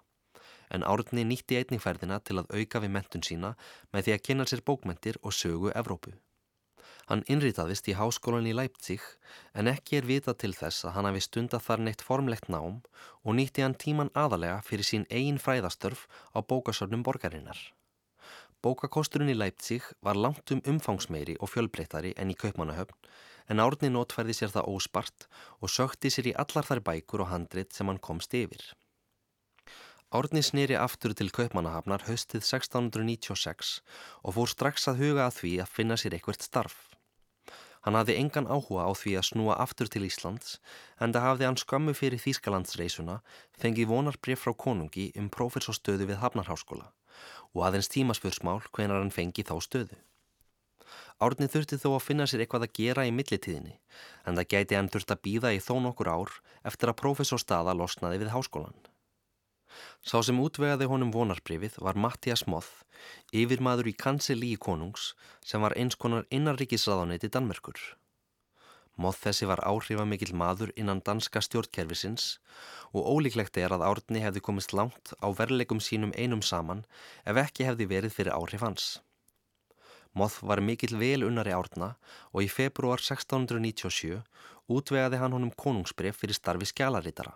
en 0.70 0.82
Árni 0.82 1.24
nýtti 1.24 1.58
einningferðina 1.60 2.20
til 2.26 2.40
að 2.40 2.52
auka 2.58 2.82
við 2.82 2.94
mentun 2.96 3.26
sína 3.26 3.54
með 3.94 4.06
því 4.06 4.14
að 4.16 4.24
kynna 4.28 4.46
sér 4.50 4.64
bókmentir 4.66 5.20
og 5.22 5.34
sögu 5.34 5.72
Evrópu. 5.74 6.14
Hann 7.06 7.22
innrýtaðist 7.30 7.86
í 7.86 7.94
háskólan 7.94 8.48
í 8.50 8.52
Leipzig 8.56 9.02
en 9.54 9.70
ekki 9.70 10.00
er 10.00 10.06
vita 10.08 10.32
til 10.34 10.50
þess 10.58 10.88
að 10.88 10.96
hann 10.96 11.06
hafi 11.06 11.20
stunda 11.22 11.60
þar 11.62 11.84
neitt 11.86 12.02
formlegt 12.02 12.48
nám 12.50 12.80
og 13.22 13.36
nýtti 13.38 13.62
hann 13.62 13.76
tíman 13.78 14.10
aðalega 14.10 14.58
fyrir 14.66 14.88
sín 14.88 15.04
eigin 15.06 15.38
fræðastörf 15.38 16.08
á 16.34 16.42
bókasörnum 16.42 17.04
borgarinnar. 17.06 17.60
Bókakosturinn 18.58 19.30
í 19.30 19.36
Leipzig 19.38 19.86
var 20.02 20.18
langt 20.18 20.50
um 20.50 20.64
umfangsmeiri 20.66 21.36
og 21.38 21.52
fjölbreytari 21.52 22.10
enn 22.18 22.32
í 22.34 22.38
Kaupmannahöfn 22.40 22.98
en 23.54 23.62
Árni 23.62 23.92
notfærði 23.94 24.34
sér 24.34 24.50
það 24.56 24.72
óspart 24.74 25.28
og 25.60 25.70
sökti 25.70 26.10
sér 26.10 26.32
í 26.32 26.34
allar 26.34 26.66
þar 26.66 26.82
bækur 26.90 27.22
og 27.22 27.30
handrit 27.30 27.70
sem 27.76 27.86
hann 27.86 28.02
komst 28.02 28.34
yfir. 28.34 28.64
Árni 30.10 30.42
snýri 30.42 30.74
aftur 30.78 31.14
til 31.14 31.30
Kaupmannahafnar 31.30 32.08
haustið 32.10 32.42
1696 32.42 33.78
og 34.26 34.36
fór 34.40 34.50
strax 34.50 34.90
að 34.90 35.02
huga 35.04 35.30
að 35.30 35.38
því 35.40 35.56
að 35.62 35.74
finna 35.78 36.02
sér 36.02 36.18
eitthvert 36.18 36.42
starf. 36.46 36.95
Hann 37.86 37.94
hafði 37.94 38.16
engan 38.18 38.48
áhuga 38.50 38.82
á 38.82 38.90
því 38.98 39.12
að 39.14 39.28
snúa 39.28 39.56
aftur 39.62 39.86
til 39.86 40.02
Íslands 40.08 40.56
en 40.98 41.12
það 41.14 41.26
hafði 41.26 41.46
hann 41.46 41.58
skammu 41.60 41.92
fyrir 41.94 42.18
Þýskalandsreisuna 42.18 43.20
fengið 43.62 43.92
vonarbrif 43.92 44.42
frá 44.42 44.54
konungi 44.58 45.12
um 45.20 45.28
prófessorstöðu 45.30 46.08
við 46.10 46.18
Hafnarháskóla 46.18 46.90
og 47.54 47.62
aðeins 47.68 47.88
tímaspursmál 47.94 48.58
hvenar 48.74 48.98
hann 48.98 49.14
fengið 49.14 49.52
þá 49.52 49.56
stöðu. 49.68 50.00
Árni 51.22 51.46
þurfti 51.46 51.78
þó 51.78 51.88
að 51.94 52.04
finna 52.08 52.26
sér 52.26 52.42
eitthvað 52.42 52.66
að 52.66 52.74
gera 52.80 53.06
í 53.06 53.14
millitíðinni 53.14 53.78
en 54.26 54.34
það 54.34 54.50
gæti 54.56 54.80
hann 54.80 54.90
þurft 54.90 55.14
að 55.14 55.22
býða 55.28 55.54
í 55.54 55.62
þó 55.62 55.74
nokkur 55.86 56.10
ár 56.10 56.36
eftir 56.66 56.90
að 56.90 56.98
prófessorstaða 57.04 57.78
losnaði 57.78 58.24
við 58.24 58.34
háskólan. 58.34 58.74
Sá 60.06 60.22
sem 60.22 60.38
útvegaði 60.40 60.88
honum 60.90 61.12
vonarbrifið 61.14 61.78
var 61.82 61.98
Mattias 61.98 62.46
Moth, 62.46 62.82
yfirmaður 63.32 63.90
í 63.92 63.94
kanselí 64.04 64.54
konungs 64.56 65.12
sem 65.44 65.62
var 65.62 65.76
eins 65.76 65.98
konar 65.98 66.26
innanríkisraðaneti 66.30 67.30
Danmerkur. 67.32 67.80
Moth 68.96 69.20
þessi 69.26 69.44
var 69.48 69.60
áhrifamikill 69.68 70.32
maður 70.32 70.70
innan 70.80 71.02
danska 71.04 71.42
stjórnkerfisins 71.44 72.38
og 72.96 73.04
ólíklegt 73.04 73.58
er 73.60 73.74
að 73.76 73.84
Árni 73.84 74.22
hefði 74.24 74.40
komist 74.46 74.72
langt 74.72 75.12
á 75.20 75.28
verlegum 75.36 75.82
sínum 75.84 76.14
einum 76.16 76.40
saman 76.40 76.86
ef 77.28 77.36
ekki 77.42 77.66
hefði 77.68 77.90
verið 77.90 78.16
fyrir 78.16 78.36
áhrif 78.38 78.64
hans. 78.64 78.86
Moth 80.16 80.40
var 80.48 80.64
mikill 80.64 80.96
vel 80.96 81.26
unnari 81.28 81.52
Árna 81.52 81.90
og 82.32 82.46
í 82.46 82.48
februar 82.48 83.02
1697 83.04 84.22
útvegaði 84.72 85.20
hann 85.20 85.36
honum 85.36 85.52
konungsbref 85.52 86.22
fyrir 86.22 86.40
starfi 86.40 86.72
skjalaritara. 86.72 87.34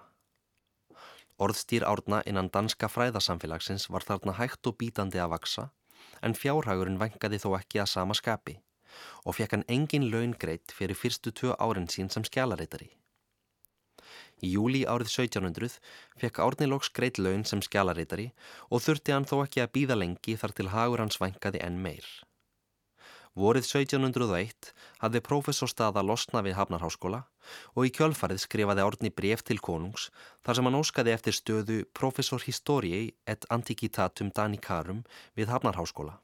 Orðstýr 1.41 1.87
árna 1.89 2.21
innan 2.29 2.51
danska 2.53 2.89
fræðasamfélagsins 2.93 3.89
var 3.89 4.05
þarna 4.05 4.37
hægt 4.37 4.67
og 4.69 4.77
bítandi 4.81 5.21
að 5.23 5.33
vaksa 5.35 5.71
en 6.21 6.37
fjárhagurinn 6.37 7.01
vengaði 7.01 7.41
þó 7.41 7.55
ekki 7.59 7.81
að 7.81 7.93
sama 7.95 8.17
skapi 8.19 8.59
og 9.25 9.37
fekk 9.39 9.57
hann 9.57 9.69
engin 9.73 10.09
laun 10.13 10.35
greitt 10.45 10.75
fyrir 10.77 10.99
fyrstu 10.99 11.33
tvö 11.33 11.55
árin 11.57 11.89
sín 11.89 12.11
sem 12.13 12.27
skjalareitari. 12.27 12.91
Í 14.45 14.55
júli 14.55 14.83
árið 14.89 15.13
1700 15.13 15.79
fekk 16.21 16.41
Árni 16.45 16.69
Lóks 16.69 16.93
greitt 16.97 17.21
laun 17.21 17.45
sem 17.49 17.63
skjalareitari 17.65 18.31
og 18.69 18.85
þurfti 18.85 19.15
hann 19.15 19.29
þó 19.29 19.43
ekki 19.45 19.65
að 19.65 19.73
býða 19.77 19.99
lengi 20.01 20.37
þar 20.41 20.57
til 20.57 20.73
hagur 20.75 21.05
hans 21.05 21.21
vengaði 21.21 21.61
enn 21.65 21.81
meir. 21.85 22.07
Vorið 23.41 23.65
1701 23.65 24.71
hafði 25.01 25.21
prófessorstaða 25.25 26.03
losna 26.05 26.43
við 26.45 26.59
Hafnarháskóla 26.59 27.23
og 27.73 27.87
í 27.89 27.93
kjölfarið 27.97 28.43
skrifaði 28.43 28.85
Árni 28.85 29.11
bref 29.17 29.45
til 29.49 29.57
konungs 29.65 30.09
þar 30.45 30.59
sem 30.59 30.69
hann 30.69 30.77
óskaði 30.81 31.15
eftir 31.15 31.37
stöðu 31.39 31.79
Professor 31.97 32.45
Historii 32.45 33.15
et 33.25 33.47
Antiquitatum 33.57 34.33
Danicarum 34.37 35.01
við 35.41 35.55
Hafnarháskóla. 35.55 36.19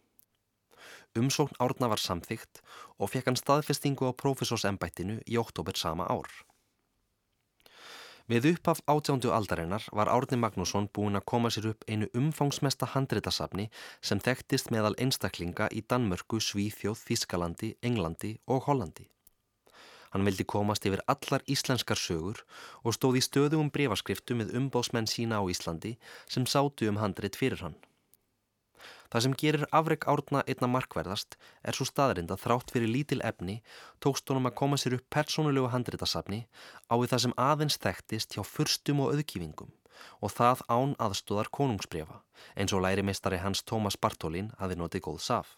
Umsókn 1.16 1.57
Árna 1.62 1.88
var 1.94 2.02
samþygt 2.05 2.61
og 3.00 3.14
fekk 3.14 3.31
hann 3.31 3.40
staðfestingu 3.40 4.12
á 4.12 4.12
professorsembættinu 4.12 5.22
í 5.24 5.40
oktober 5.40 5.79
sama 5.81 6.05
ár. 6.12 6.29
Við 8.27 8.47
upphaf 8.51 8.81
átjándu 8.91 9.31
aldarinnar 9.31 9.85
var 9.95 10.09
Árni 10.11 10.35
Magnússon 10.43 10.89
búin 10.99 11.15
að 11.15 11.29
koma 11.31 11.51
sér 11.55 11.69
upp 11.71 11.85
einu 11.87 12.09
umfangsmesta 12.11 12.89
handreitasafni 12.91 13.69
sem 14.03 14.19
þekktist 14.19 14.73
meðal 14.75 14.97
einstaklinga 14.99 15.69
í 15.71 15.85
Danmörku, 15.87 16.41
Svíþjóð, 16.43 17.05
Þískalandi, 17.07 17.77
Englandi 17.87 18.33
og 18.51 18.67
Hollandi. 18.67 19.07
Hann 20.11 20.27
vildi 20.27 20.43
komast 20.43 20.89
yfir 20.91 21.05
allar 21.07 21.47
íslenskar 21.47 22.03
sögur 22.03 22.43
og 22.83 22.99
stóð 22.99 23.21
í 23.21 23.23
stöðugum 23.23 23.71
breyfaskriftu 23.71 24.35
með 24.35 24.57
umbósmenn 24.59 25.07
sína 25.07 25.39
á 25.39 25.47
Íslandi 25.47 25.95
sem 26.27 26.51
sátu 26.51 26.91
um 26.91 26.99
handreit 26.99 27.39
fyrir 27.39 27.62
hann. 27.62 27.79
Það 29.12 29.25
sem 29.25 29.37
gerir 29.42 29.66
afreg 29.79 30.07
árna 30.11 30.42
einna 30.47 30.69
markverðast 30.73 31.37
er 31.62 31.77
svo 31.77 31.87
staðrind 31.88 32.33
að 32.35 32.42
þrátt 32.45 32.73
fyrir 32.75 32.92
lítil 32.92 33.21
efni 33.31 33.61
tókst 34.03 34.29
honum 34.31 34.51
að 34.51 34.57
koma 34.61 34.79
sér 34.81 34.99
upp 34.99 35.07
persónulegu 35.12 35.73
handritasafni 35.75 36.45
á 36.90 36.95
við 36.95 37.12
það 37.12 37.25
sem 37.27 37.37
aðeins 37.49 37.81
þekktist 37.83 38.37
hjá 38.37 38.42
fyrstum 38.47 39.05
og 39.05 39.14
auðkýfingum 39.14 39.75
og 40.21 40.33
það 40.33 40.64
án 40.69 40.97
aðstóðar 41.03 41.53
konungsbrefa 41.59 42.23
eins 42.57 42.75
og 42.77 42.83
lærimestari 42.85 43.40
hans 43.42 43.62
Tómas 43.64 43.97
Bartólin 44.01 44.53
hafi 44.61 44.77
notið 44.77 45.07
góð 45.09 45.23
saf. 45.29 45.55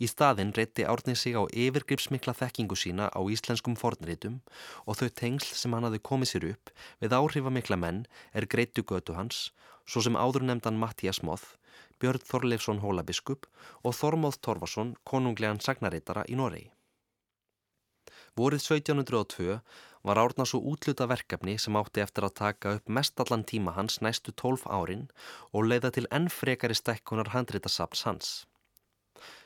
Í 0.00 0.08
staðin 0.08 0.54
reytti 0.56 0.86
árnið 0.88 1.18
sig 1.20 1.34
á 1.36 1.44
yfirgripsmikla 1.44 2.32
þekkingu 2.40 2.76
sína 2.82 3.10
á 3.12 3.20
íslenskum 3.34 3.76
fornritum 3.76 4.38
og 4.86 4.96
þau 5.00 5.08
tengsl 5.20 5.52
sem 5.60 5.74
hann 5.76 5.84
hafi 5.84 6.00
komið 6.10 6.30
sér 6.30 6.46
upp 6.52 6.72
við 7.04 7.16
áhrifamikla 7.18 7.76
menn 7.76 8.06
er 8.32 8.48
greitu 8.54 8.84
götu 8.92 9.18
hans, 9.18 9.50
svo 9.84 10.00
sem 10.04 10.16
áður 10.16 10.48
nefndan 10.48 10.80
Mattias 10.80 11.20
Moth 11.20 11.58
Björn 11.98 12.24
Þorleifsson 12.30 12.82
hólabiskup 12.82 13.46
og 13.82 13.96
Þormóð 13.98 14.40
Torfarsson 14.46 14.94
konunglegan 15.04 15.62
sagnaritara 15.64 16.24
í 16.28 16.38
Noregi. 16.38 16.70
Vorið 18.38 18.62
1702 18.62 19.56
var 20.06 20.20
árna 20.22 20.44
svo 20.46 20.60
útluta 20.72 21.08
verkefni 21.10 21.56
sem 21.58 21.76
átti 21.80 22.02
eftir 22.04 22.26
að 22.26 22.36
taka 22.40 22.74
upp 22.78 22.92
mestallan 22.98 23.42
tíma 23.50 23.74
hans 23.74 23.98
næstu 24.04 24.34
12 24.42 24.68
árin 24.78 25.08
og 25.52 25.66
leiða 25.66 25.90
til 25.96 26.06
enn 26.14 26.28
frekari 26.30 26.76
stekkunar 26.78 27.32
handritasaps 27.34 28.04
hans. 28.06 28.30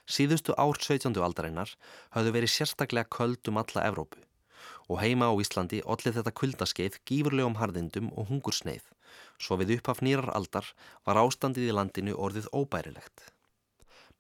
Síðustu 0.05 0.53
ár 0.59 0.77
17. 0.77 1.17
aldarinnar 1.25 1.73
hafðu 2.13 2.37
verið 2.37 2.53
sérstaklega 2.53 3.09
köld 3.17 3.49
um 3.49 3.63
alla 3.63 3.87
Evrópu 3.89 4.21
og 4.91 5.01
heima 5.01 5.31
á 5.31 5.35
Íslandi 5.41 5.81
ollið 5.95 6.19
þetta 6.19 6.35
kuldaskeið 6.41 6.99
gífurlegum 7.09 7.57
harðindum 7.61 8.11
og 8.13 8.29
hungursneið 8.29 8.85
Svo 9.39 9.59
við 9.61 9.79
upphaf 9.79 10.03
nýrar 10.03 10.33
aldar 10.37 10.69
var 11.07 11.21
ástandið 11.23 11.71
í 11.71 11.77
landinu 11.79 12.17
orðið 12.17 12.51
óbærilegt. 12.53 13.31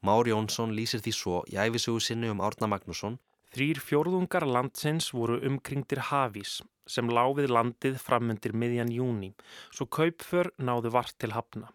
Már 0.02 0.26
Jónsson 0.26 0.74
lýsir 0.74 1.02
því 1.04 1.12
svo 1.14 1.42
í 1.50 1.58
æfisugu 1.58 2.00
sinni 2.02 2.30
um 2.32 2.42
Árna 2.42 2.70
Magnússon 2.70 3.20
Þrýr 3.52 3.82
fjórðungar 3.84 4.46
landsins 4.48 5.10
voru 5.12 5.34
umkringtir 5.44 6.00
hafís 6.08 6.62
sem 6.88 7.10
láfið 7.12 7.50
landið 7.52 7.98
framundir 8.00 8.54
miðjan 8.56 8.92
júni, 8.94 9.28
svo 9.68 9.84
kaupför 9.92 10.48
náðu 10.56 10.94
vart 10.94 11.18
til 11.20 11.34
hafna. 11.36 11.68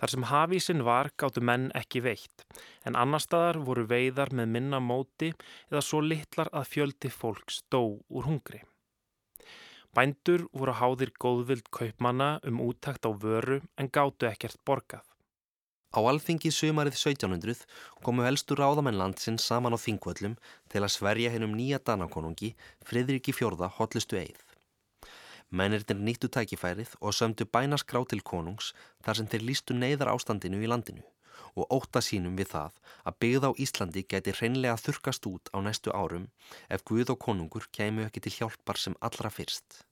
Þar 0.00 0.12
sem 0.14 0.26
hafísin 0.30 0.80
var 0.88 1.12
gáttu 1.20 1.44
menn 1.44 1.68
ekki 1.76 2.00
veitt, 2.08 2.46
en 2.88 2.96
annar 2.96 3.20
staðar 3.20 3.60
voru 3.68 3.84
veiðar 3.90 4.32
með 4.32 4.48
minna 4.56 4.80
móti 4.80 5.34
eða 5.68 5.84
svo 5.84 6.00
litlar 6.00 6.48
að 6.56 6.70
fjöldi 6.72 7.12
fólks 7.20 7.60
dó 7.68 7.82
úr 8.08 8.30
hungri. 8.30 8.64
Bændur 9.92 10.46
voru 10.56 10.72
háðir 10.72 11.10
góðvild 11.20 11.66
kaupmanna 11.76 12.28
um 12.48 12.60
úttakt 12.64 13.04
á 13.04 13.12
vöru 13.12 13.58
en 13.76 13.90
gáttu 13.92 14.24
ekkert 14.24 14.56
borgað. 14.64 15.04
Á 15.92 16.00
alþingi 16.00 16.48
sumarið 16.48 16.96
1700 16.96 17.66
komu 18.00 18.24
helstu 18.24 18.56
ráðamenn 18.56 18.96
landsins 18.96 19.44
saman 19.44 19.76
á 19.76 19.78
þingvöllum 19.84 20.38
til 20.72 20.80
að 20.80 20.94
sverja 20.96 21.34
hennum 21.34 21.52
nýja 21.58 21.82
danakonungi 21.84 22.54
Fridriki 22.88 23.36
Fjörða 23.36 23.68
hotlustu 23.76 24.16
eið. 24.16 24.40
Mennirnir 25.52 26.00
nýttu 26.00 26.32
tækifærið 26.32 26.96
og 27.04 27.12
sömdu 27.12 27.44
bænaskrá 27.44 28.00
til 28.08 28.24
konungs 28.24 28.72
þar 29.04 29.20
sem 29.20 29.28
þeir 29.28 29.48
lístu 29.50 29.76
neyðar 29.76 30.14
ástandinu 30.14 30.64
í 30.64 30.72
landinu 30.72 31.04
og 31.56 31.68
óta 31.76 32.02
sínum 32.04 32.36
við 32.38 32.52
það 32.54 32.76
að 33.08 33.16
byggð 33.24 33.46
á 33.48 33.50
Íslandi 33.64 34.02
geti 34.14 34.34
hreinlega 34.38 34.80
þurkast 34.80 35.28
út 35.30 35.52
á 35.52 35.58
næstu 35.64 35.94
árum 35.94 36.28
ef 36.68 36.84
Guð 36.88 37.14
og 37.14 37.22
konungur 37.26 37.68
kemur 37.72 38.08
ekki 38.08 38.24
til 38.24 38.36
hjálpar 38.38 38.80
sem 38.80 38.96
allra 39.00 39.30
fyrst. 39.30 39.82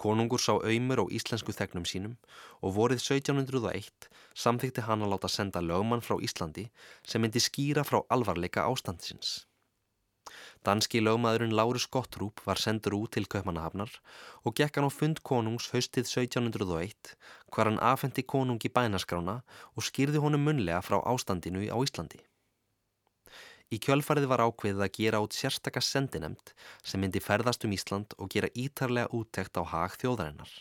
Konungur 0.00 0.40
sá 0.40 0.54
auðmur 0.56 1.02
á 1.04 1.06
íslensku 1.12 1.52
þegnum 1.52 1.84
sínum 1.84 2.16
og 2.64 2.72
vorið 2.78 3.02
1701 3.04 4.08
samþykti 4.32 4.86
hann 4.86 5.04
að 5.04 5.12
láta 5.12 5.28
senda 5.28 5.60
lögmann 5.60 6.04
frá 6.06 6.16
Íslandi 6.24 6.70
sem 7.04 7.20
myndi 7.20 7.42
skýra 7.44 7.84
frá 7.84 8.00
alvarleika 8.08 8.64
ástandsins. 8.64 9.49
Danski 10.60 11.00
lögmaðurinn 11.00 11.54
Lárus 11.56 11.86
Gottrúp 11.88 12.42
var 12.44 12.58
sendur 12.60 12.98
út 12.98 13.14
til 13.16 13.24
Kaupmannahafnar 13.32 13.94
og 14.44 14.58
gekk 14.58 14.76
hann 14.76 14.88
á 14.88 14.92
fund 14.92 15.22
konungs 15.24 15.70
haustið 15.72 16.04
1701 16.04 17.14
hvar 17.48 17.70
hann 17.70 17.80
afhendi 17.80 18.24
konungi 18.34 18.68
bænaskrána 18.68 19.38
og 19.72 19.86
skýrði 19.88 20.20
honum 20.20 20.44
munlega 20.44 20.82
frá 20.84 20.98
ástandinu 21.00 21.64
á 21.64 21.76
Íslandi. 21.80 22.20
Í 23.72 23.78
kjölfarið 23.80 24.28
var 24.28 24.44
ákveðið 24.44 24.84
að 24.84 24.94
gera 24.98 25.24
út 25.24 25.36
sérstakka 25.40 25.80
sendinemt 25.80 26.52
sem 26.84 27.00
myndi 27.00 27.24
ferðast 27.24 27.64
um 27.64 27.72
Ísland 27.72 28.12
og 28.18 28.28
gera 28.34 28.52
ítarlega 28.52 29.08
úttekt 29.16 29.56
á 29.56 29.64
hag 29.64 29.96
þjóðarinnar. 29.96 30.52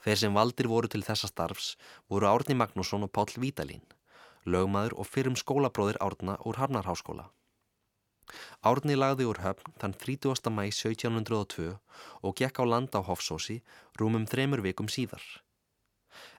Þeir 0.00 0.20
sem 0.22 0.38
valdir 0.40 0.72
voru 0.72 0.88
til 0.88 1.04
þessa 1.04 1.28
starfs 1.28 1.74
voru 2.08 2.30
Árni 2.30 2.56
Magnússon 2.56 3.04
og 3.04 3.12
Páll 3.12 3.36
Vítalín, 3.36 3.84
lögmaður 4.48 4.96
og 5.02 5.10
fyrrum 5.12 5.36
skólabróðir 5.36 6.00
Árna 6.00 6.38
úr 6.48 6.56
Harnarháskóla. 6.56 7.28
Árni 8.70 8.96
lagði 8.98 9.26
úr 9.30 9.40
höfn 9.44 9.74
þann 9.80 9.96
30. 10.04 10.50
mæ 10.54 10.64
1702 10.70 11.68
og 12.22 12.36
gekk 12.40 12.62
á 12.62 12.64
land 12.68 12.94
á 12.94 13.00
Hofsósi 13.02 13.60
rúmum 14.00 14.26
þremur 14.30 14.64
vikum 14.66 14.88
síðar. 14.88 15.24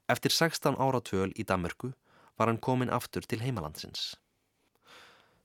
Eftir 0.09 0.33
16 0.33 0.79
ára 0.79 1.01
töl 1.01 1.29
í 1.35 1.45
Damörgu 1.45 1.93
var 2.37 2.49
hann 2.49 2.61
komin 2.61 2.89
aftur 2.89 3.25
til 3.25 3.43
heimalandsins. 3.43 4.15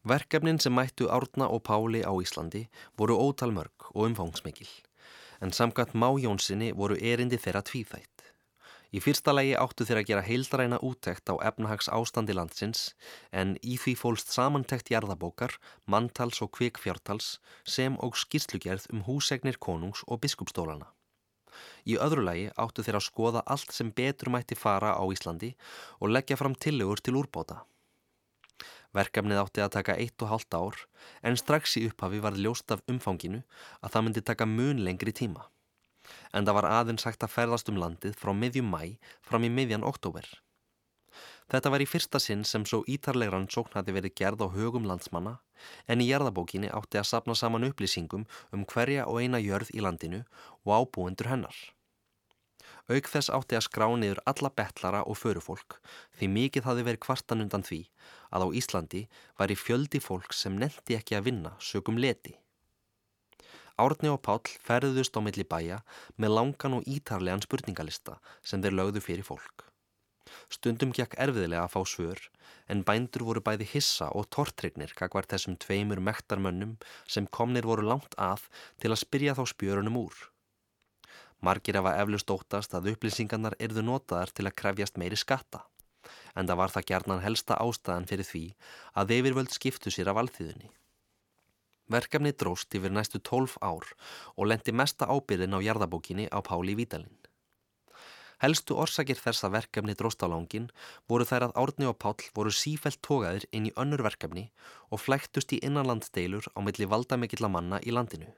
Verkefnin 0.04 0.60
sem 0.60 0.74
mættu 0.76 1.08
Árna 1.08 1.48
og 1.48 1.64
Páli 1.64 2.04
á 2.04 2.12
Íslandi 2.12 2.66
voru 2.96 3.16
ótal 3.16 3.54
mörg 3.56 3.92
og 3.94 4.10
umfangsmikil 4.10 4.68
en 5.44 5.52
samkvæmt 5.52 5.94
Má 5.94 6.08
Jónssoni 6.24 6.72
voru 6.72 6.96
erindi 6.96 7.36
þeirra 7.36 7.62
tvíþætt. 7.68 8.13
Í 8.94 9.00
fyrsta 9.02 9.32
legi 9.34 9.56
áttu 9.58 9.82
þeir 9.88 9.98
að 9.98 10.06
gera 10.08 10.22
heildræna 10.22 10.76
úttekt 10.86 11.26
á 11.26 11.34
efnahags 11.48 11.88
ástandi 11.90 12.34
landsins 12.36 12.82
en 13.34 13.56
í 13.58 13.74
því 13.82 13.94
fólst 13.98 14.30
samantekt 14.30 14.92
jarðabókar, 14.92 15.56
manntals 15.90 16.38
og 16.44 16.52
kvikfjártals 16.54 17.40
sem 17.76 17.96
og 18.06 18.14
skýrslugerð 18.20 18.86
um 18.94 19.00
húsegnir 19.08 19.58
konungs 19.58 20.04
og 20.06 20.20
biskupstólana. 20.22 20.92
Í 21.90 21.98
öðru 21.98 22.22
lagi 22.28 22.44
áttu 22.54 22.84
þeir 22.86 23.00
að 23.00 23.06
skoða 23.08 23.42
allt 23.50 23.74
sem 23.74 23.90
betur 23.90 24.30
mætti 24.30 24.54
fara 24.58 24.94
á 24.94 25.02
Íslandi 25.10 25.50
og 25.98 26.14
leggja 26.14 26.38
fram 26.38 26.54
tillegur 26.54 27.02
til 27.02 27.16
úrbóta. 27.18 27.64
Verkefnið 28.94 29.40
átti 29.42 29.64
að 29.64 29.74
taka 29.74 29.98
eitt 29.98 30.22
og 30.22 30.30
halvt 30.36 30.54
ár 30.54 30.84
en 31.26 31.40
strax 31.40 31.74
í 31.82 31.88
upphafi 31.88 32.22
var 32.22 32.38
ljóst 32.38 32.70
af 32.70 32.86
umfanginu 32.86 33.42
að 33.82 33.90
það 33.90 34.06
myndi 34.06 34.24
taka 34.30 34.46
mun 34.46 34.84
lengri 34.86 35.10
tíma 35.10 35.48
en 36.32 36.46
það 36.46 36.58
var 36.60 36.70
aðeins 36.70 37.06
hægt 37.08 37.26
að 37.26 37.34
ferðast 37.36 37.70
um 37.72 37.80
landið 37.80 38.16
frá 38.20 38.32
miðjum 38.36 38.70
mæ 38.70 38.96
fram 39.22 39.46
í 39.46 39.52
miðjan 39.52 39.86
oktober. 39.86 40.26
Þetta 41.52 41.70
var 41.74 41.82
í 41.84 41.86
fyrsta 41.88 42.18
sinn 42.22 42.42
sem 42.48 42.64
svo 42.68 42.80
ítarlegran 42.88 43.50
sókn 43.52 43.76
hafi 43.76 43.92
verið 43.92 44.14
gerð 44.20 44.44
á 44.44 44.48
högum 44.54 44.86
landsmanna 44.88 45.34
en 45.86 46.00
í 46.00 46.08
jarðabókinni 46.08 46.70
átti 46.72 47.00
að 47.00 47.08
sapna 47.10 47.36
saman 47.36 47.66
upplýsingum 47.68 48.24
um 48.56 48.64
hverja 48.72 49.04
og 49.10 49.20
eina 49.20 49.40
jörð 49.42 49.72
í 49.76 49.84
landinu 49.84 50.22
og 50.64 50.72
ábúendur 50.78 51.28
hennar. 51.30 51.56
Auk 52.88 53.08
þess 53.08 53.32
átti 53.32 53.56
að 53.56 53.66
skrá 53.66 53.86
niður 53.96 54.20
alla 54.28 54.50
betlara 54.60 55.02
og 55.08 55.16
förufólk 55.20 55.78
því 56.18 56.30
mikið 56.38 56.66
hafi 56.68 56.86
verið 56.88 57.04
kvartan 57.06 57.44
undan 57.44 57.64
því 57.64 57.80
að 58.34 58.44
á 58.44 58.48
Íslandi 58.60 59.02
var 59.40 59.52
í 59.52 59.56
fjöldi 59.56 60.00
fólk 60.04 60.36
sem 60.36 60.56
nendi 60.60 60.96
ekki 60.98 61.16
að 61.16 61.28
vinna 61.28 61.54
sögum 61.60 62.00
leti. 62.00 62.34
Árni 63.74 64.10
og 64.12 64.20
Páll 64.22 64.54
ferðust 64.62 65.16
á 65.18 65.20
milli 65.26 65.42
bæja 65.42 65.80
með 66.20 66.34
langan 66.36 66.76
og 66.78 66.84
ítarlegan 66.86 67.42
spurningalista 67.42 68.20
sem 68.46 68.62
þeir 68.62 68.76
lögðu 68.78 69.02
fyrir 69.02 69.26
fólk. 69.26 69.64
Stundum 70.52 70.92
gekk 70.94 71.16
erfiðilega 71.18 71.64
að 71.66 71.72
fá 71.72 71.80
svör 71.90 72.20
en 72.70 72.84
bændur 72.86 73.24
voru 73.26 73.42
bæði 73.44 73.66
hissa 73.72 74.10
og 74.14 74.28
tortrygnir 74.36 74.94
kakvar 74.98 75.26
þessum 75.30 75.56
tveimur 75.64 76.02
mektarmönnum 76.08 76.76
sem 77.16 77.26
komnir 77.38 77.66
voru 77.66 77.86
langt 77.88 78.14
að 78.14 78.46
til 78.78 78.92
að 78.92 79.02
spyrja 79.02 79.34
þá 79.34 79.44
spjörunum 79.52 79.98
úr. 80.04 80.14
Margir 81.44 81.80
hafa 81.80 81.96
eflust 82.00 82.30
óttast 82.30 82.78
að 82.78 82.92
upplýsingarnar 82.94 83.58
erðu 83.58 83.82
notaðar 83.84 84.30
til 84.32 84.46
að 84.46 84.56
krefjast 84.62 85.02
meiri 85.02 85.18
skatta 85.18 85.66
en 86.34 86.46
það 86.46 86.60
var 86.60 86.72
það 86.74 86.88
gerðnan 86.92 87.24
helsta 87.24 87.58
ástæðan 87.58 88.08
fyrir 88.10 88.30
því 88.30 88.46
að 89.02 89.14
yfirvöld 89.18 89.52
skiptu 89.54 89.92
sér 89.92 90.10
af 90.12 90.22
alþýðunni. 90.22 90.70
Verkefni 91.92 92.32
dróst 92.32 92.72
yfir 92.74 92.92
næstu 92.92 93.20
tólf 93.20 93.58
ár 93.60 93.84
og 94.36 94.48
lendi 94.48 94.72
mesta 94.72 95.04
ábyrðin 95.04 95.56
á 95.56 95.60
jarðabókinni 95.60 96.30
á 96.32 96.40
Páli 96.40 96.76
Vítalinn. 96.78 97.18
Helstu 98.44 98.76
orsakir 98.80 99.20
þessa 99.20 99.48
verkefni 99.52 99.94
dróstalangin 99.96 100.70
voru 101.08 101.24
þær 101.28 101.48
að 101.48 101.56
Árni 101.60 101.86
og 101.88 101.98
Páll 102.02 102.30
voru 102.36 102.52
sífælt 102.52 103.00
tógaðir 103.04 103.46
inn 103.52 103.68
í 103.68 103.74
önnur 103.76 104.02
verkefni 104.04 104.48
og 104.90 105.00
flæktust 105.04 105.52
í 105.56 105.60
innanlandsdeilur 105.64 106.48
á 106.56 106.58
milli 106.64 106.88
valdamikilla 106.88 107.52
manna 107.52 107.80
í 107.84 107.94
landinu. 107.94 108.32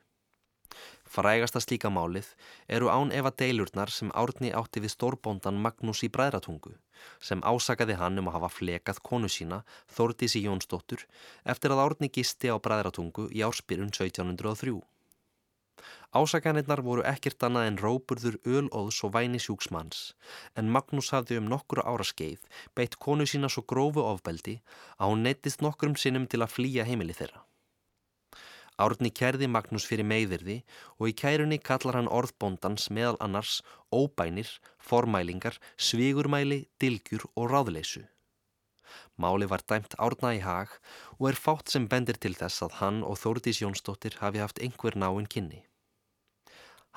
Frægasta 1.06 1.62
slíka 1.62 1.90
málið 1.92 2.32
eru 2.78 2.90
án 2.90 3.12
efa 3.14 3.30
deilurnar 3.42 3.92
sem 3.94 4.10
Árni 4.22 4.50
átti 4.60 4.82
við 4.84 4.94
stórbóndan 4.96 5.60
Magnús 5.66 6.02
í 6.06 6.10
Bræðratungu 6.16 6.74
sem 7.28 7.44
ásakaði 7.46 7.96
hann 8.00 8.18
um 8.22 8.30
að 8.30 8.38
hafa 8.38 8.50
flekað 8.56 9.00
konu 9.10 9.30
sína 9.30 9.62
Þórdísi 9.96 10.42
Jónsdóttur 10.46 11.06
eftir 11.54 11.74
að 11.74 11.84
Árni 11.84 12.10
gisti 12.18 12.50
á 12.50 12.56
Bræðratungu 12.58 13.30
í 13.30 13.46
árspyrun 13.46 13.94
1703. 13.94 14.76
Ásakanirnar 16.16 16.80
voru 16.82 17.02
ekkert 17.06 17.44
annað 17.46 17.66
en 17.70 17.80
róburður 17.82 18.36
ölóðs 18.58 19.02
og 19.06 19.12
væni 19.16 19.40
sjúksmanns 19.42 20.04
en 20.58 20.70
Magnús 20.76 21.12
hafði 21.14 21.40
um 21.40 21.50
nokkru 21.52 21.84
ára 21.84 22.06
skeið 22.10 22.46
beitt 22.78 22.96
konu 23.06 23.26
sína 23.30 23.50
svo 23.52 23.66
grófu 23.72 24.04
ofbeldi 24.12 24.60
að 24.96 25.12
hún 25.12 25.26
neittist 25.26 25.62
nokkrum 25.66 25.98
sinnum 26.00 26.26
til 26.30 26.42
að 26.42 26.54
flýja 26.56 26.88
heimili 26.88 27.16
þeirra. 27.18 27.44
Árni 28.76 29.08
kærði 29.08 29.46
Magnús 29.48 29.86
fyrir 29.88 30.04
meiðirði 30.04 30.58
og 30.98 31.08
í 31.08 31.14
kærunni 31.16 31.56
kallar 31.68 31.96
hann 31.96 32.10
orðbóndans 32.12 32.90
meðal 32.92 33.16
annars 33.24 33.62
óbænir, 33.88 34.50
formælingar, 34.76 35.56
svigurmæli, 35.80 36.66
dilgjur 36.80 37.24
og 37.34 37.48
ráðleysu. 37.54 38.04
Máli 39.16 39.48
var 39.48 39.64
dæmt 39.64 39.96
árna 39.96 40.34
í 40.36 40.42
hag 40.44 40.76
og 41.16 41.30
er 41.30 41.40
fátt 41.40 41.72
sem 41.72 41.88
bendir 41.88 42.20
til 42.20 42.34
þess 42.36 42.66
að 42.66 42.76
hann 42.82 43.00
og 43.00 43.16
Þórdís 43.22 43.62
Jónsdóttir 43.64 44.20
hafi 44.20 44.44
haft 44.44 44.60
einhver 44.60 44.96
náinn 44.96 45.28
kynni. 45.32 45.64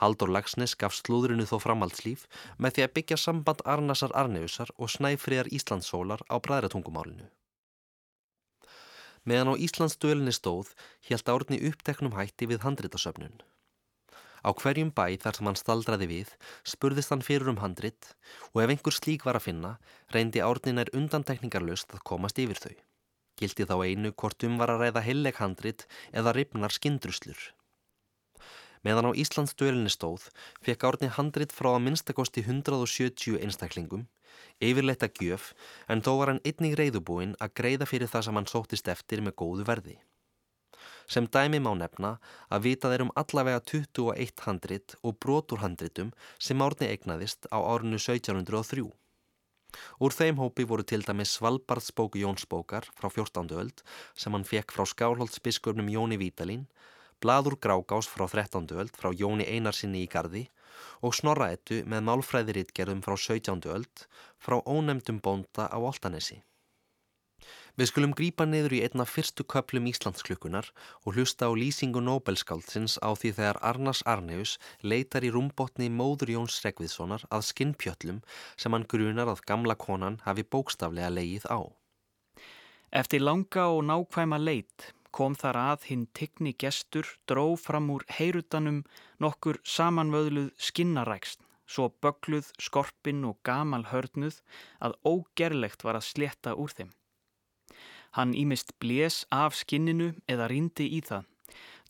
Haldur 0.03 0.31
Lagsnes 0.31 0.75
gaf 0.79 0.95
slúðrinu 0.95 1.47
þó 1.47 1.57
framhaldslíf 1.63 2.27
með 2.57 2.75
því 2.75 2.85
að 2.85 2.93
byggja 2.99 3.17
samband 3.23 3.63
Arnasar 3.73 4.15
Arneusar 4.21 4.71
og 4.77 4.91
snæfriðar 4.91 5.51
Íslandssólar 5.55 6.23
á 6.27 6.35
bræðratungumálinu. 6.43 7.27
Meðan 9.29 9.53
á 9.53 9.61
Íslandsdölinni 9.61 10.33
stóð 10.33 10.71
helt 11.09 11.29
árni 11.29 11.59
uppteknum 11.69 12.15
hætti 12.17 12.47
við 12.49 12.63
handritasöfnun. 12.65 13.35
Á 14.41 14.49
hverjum 14.55 14.89
bæ 14.95 15.19
þar 15.21 15.37
sem 15.37 15.49
hann 15.49 15.59
staldraði 15.59 16.07
við 16.09 16.29
spurðist 16.73 17.11
hann 17.13 17.25
fyrir 17.27 17.51
um 17.51 17.59
handrit 17.61 18.13
og 18.53 18.63
ef 18.63 18.73
einhver 18.73 18.95
slík 18.95 19.27
var 19.27 19.37
að 19.37 19.49
finna 19.49 19.73
reyndi 20.15 20.41
árnin 20.41 20.81
er 20.81 20.91
undantekningarlust 20.95 21.93
að 21.93 22.05
komast 22.11 22.39
yfir 22.41 22.61
þau. 22.63 22.75
Gildi 23.39 23.67
þá 23.67 23.75
einu 23.85 24.13
hvort 24.15 24.47
um 24.47 24.57
var 24.59 24.73
að 24.73 24.85
ræða 24.85 25.05
heilleg 25.05 25.39
handrit 25.43 25.85
eða 26.11 26.33
ripnar 26.35 26.73
skindruslur. 26.75 27.39
Meðan 28.83 29.11
á 29.11 29.19
Íslands 29.21 29.55
dölinni 29.59 29.91
stóð 29.91 30.29
fekk 30.63 30.87
árni 30.87 31.11
handrit 31.11 31.51
frá 31.55 31.73
að 31.75 31.83
minnstakosti 31.85 32.45
170 32.47 33.39
einstaklingum, 33.43 34.07
yfirleitt 34.59 35.03
að 35.05 35.23
gjöf 35.23 35.49
en 35.87 36.03
þó 36.05 36.11
var 36.19 36.33
hann 36.33 36.45
einnig 36.45 36.77
reyðubúinn 36.79 37.35
að 37.39 37.55
greiða 37.61 37.89
fyrir 37.89 38.11
það 38.11 38.27
sem 38.27 38.39
hann 38.39 38.49
sóttist 38.51 38.91
eftir 38.91 39.23
með 39.25 39.37
góðu 39.41 39.67
verði. 39.67 39.97
Sem 41.09 41.25
dæmi 41.25 41.59
má 41.63 41.71
nefna 41.73 42.17
að 42.53 42.65
vita 42.67 42.89
þeir 42.91 43.07
um 43.07 43.13
allavega 43.17 43.61
21 43.71 44.43
handrit 44.45 44.95
og 45.01 45.17
brotur 45.23 45.63
handritum 45.63 46.11
sem 46.37 46.61
árni 46.61 46.91
eignaðist 46.91 47.49
á 47.49 47.57
árinu 47.57 47.97
1703. 47.97 48.85
Úr 50.01 50.13
þeim 50.13 50.37
hópi 50.41 50.65
voru 50.69 50.85
til 50.85 51.01
dæmi 51.05 51.25
Svalbardsbóku 51.29 52.21
Jónsbókar 52.21 52.87
frá 52.97 53.09
14. 53.09 53.49
öld 53.61 53.83
sem 54.13 54.33
hann 54.33 54.47
fekk 54.51 54.73
frá 54.75 54.85
skálholtsbiskurnum 54.85 55.89
Jóni 55.93 56.17
Vítalín 56.21 56.67
Bladur 57.19 57.57
Grágás 57.59 58.07
frá 58.07 58.27
13. 58.31 58.71
öld 58.79 58.95
frá 58.95 59.11
Jóni 59.11 59.43
Einarsinni 59.43 60.05
í 60.05 60.11
Garði 60.11 60.45
og 61.03 61.15
Snorraettu 61.17 61.81
með 61.83 62.05
málfræðiritgerðum 62.07 63.01
frá 63.03 63.15
17. 63.19 63.65
öld 63.67 64.05
frá 64.39 64.61
ónemdum 64.63 65.19
bónda 65.19 65.67
á 65.67 65.75
Oltanesi. 65.75 66.37
Við 67.75 67.89
skulum 67.91 68.13
grípa 68.15 68.45
niður 68.47 68.75
í 68.75 68.79
einna 68.83 69.05
fyrstu 69.07 69.43
köplum 69.51 69.89
Íslandsklukkunar 69.91 70.69
og 71.03 71.15
hlusta 71.15 71.47
á 71.47 71.51
lýsingu 71.55 71.99
Nobelskáldsins 72.03 72.95
á 73.03 73.11
því 73.15 73.31
þegar 73.37 73.59
Arnars 73.69 74.01
Arneus 74.03 74.57
leitar 74.83 75.27
í 75.27 75.31
rúmbotni 75.35 75.89
móður 75.91 76.31
Jóns 76.35 76.59
Rekviðssonar 76.63 77.25
að 77.27 77.47
skinnpjöllum 77.51 78.21
sem 78.59 78.75
hann 78.75 78.87
grunar 78.87 79.31
að 79.31 79.43
gamla 79.47 79.75
konan 79.75 80.21
hafi 80.23 80.47
bókstaflega 80.47 81.11
leið 81.11 81.47
á. 81.51 81.59
Eftir 82.95 83.23
langa 83.23 83.67
og 83.75 83.83
nákvæma 83.87 84.39
leit 84.39 84.91
kom 85.11 85.35
þar 85.35 85.57
að 85.59 85.85
hinn 85.89 86.05
tigni 86.17 86.53
gestur 86.63 87.07
dró 87.29 87.55
fram 87.57 87.89
úr 87.93 88.05
heyrutanum 88.17 88.83
nokkur 89.23 89.59
samanvöðluð 89.63 90.51
skinnarækst, 90.69 91.41
svo 91.69 91.89
bögluð, 92.01 92.51
skorpin 92.61 93.25
og 93.29 93.39
gamal 93.43 93.85
hörnuð 93.91 94.41
að 94.81 94.97
ógerlegt 95.05 95.85
var 95.85 95.99
að 95.99 96.07
sletta 96.11 96.55
úr 96.55 96.73
þeim. 96.75 96.93
Hann 98.17 98.33
ímist 98.33 98.73
blés 98.81 99.23
af 99.29 99.57
skinninu 99.57 100.13
eða 100.27 100.49
rindi 100.49 100.89
í 100.97 101.01
það, 101.05 101.27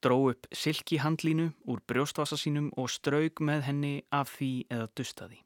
dró 0.04 0.18
upp 0.32 0.50
silkihandlínu 0.52 1.52
úr 1.72 1.84
brjóstvasa 1.88 2.40
sínum 2.40 2.74
og 2.76 2.92
straug 2.92 3.40
með 3.40 3.70
henni 3.70 3.94
af 4.12 4.36
því 4.36 4.52
eða 4.68 4.90
dustaði. 5.00 5.40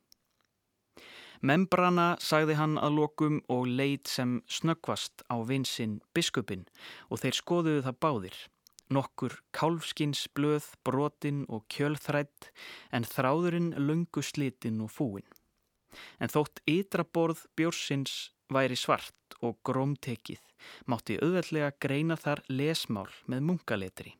Membrana 1.43 2.13
sagði 2.23 2.55
hann 2.55 2.77
að 2.79 2.93
lokum 3.01 3.41
og 3.51 3.65
leit 3.67 4.07
sem 4.07 4.37
snöggvast 4.47 5.25
á 5.27 5.43
vinsinn 5.43 5.97
biskupin 6.15 6.61
og 7.11 7.19
þeir 7.19 7.35
skoðuðu 7.35 7.81
það 7.83 7.97
báðir. 8.05 8.37
Nokkur 8.95 9.35
kálfskins 9.51 10.21
blöð, 10.37 10.69
brotin 10.87 11.41
og 11.51 11.65
kjölþrætt 11.67 12.47
en 12.95 13.03
þráðurinn 13.03 13.73
lungu 13.75 14.23
slitin 14.23 14.79
og 14.85 14.93
fúin. 14.95 15.27
En 16.23 16.31
þótt 16.31 16.63
ytraborð 16.63 17.43
bjórsins 17.59 18.31
væri 18.47 18.79
svart 18.79 19.35
og 19.43 19.59
grómtekið 19.67 20.39
mátti 20.87 21.19
auðveldlega 21.19 21.73
greina 21.83 22.15
þar 22.15 22.45
lesmál 22.47 23.11
með 23.27 23.43
munkaletri. 23.51 24.15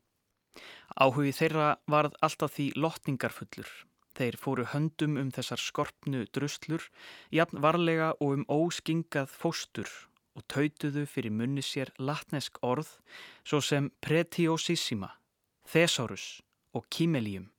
Áhugi 1.00 1.32
þeirra 1.40 1.72
varð 1.88 2.20
alltaf 2.20 2.58
því 2.58 2.74
lotningarfullur 2.84 3.72
Þeir 4.14 4.38
fóru 4.38 4.66
höndum 4.70 5.18
um 5.18 5.30
þessar 5.34 5.62
skorpnu 5.62 6.26
druslur, 6.36 6.84
jafn 7.34 7.62
varlega 7.64 8.12
og 8.20 8.36
um 8.38 8.44
óskingað 8.52 9.32
fóstur 9.34 9.90
og 10.38 10.46
tautuðu 10.50 11.06
fyrir 11.10 11.34
munni 11.34 11.64
sér 11.66 11.92
latnesk 11.98 12.60
orð 12.62 12.92
svo 13.46 13.62
sem 13.62 13.90
pretiosissima, 14.06 15.10
thesaurus 15.70 16.42
og 16.74 16.86
kimelium. 16.94 17.50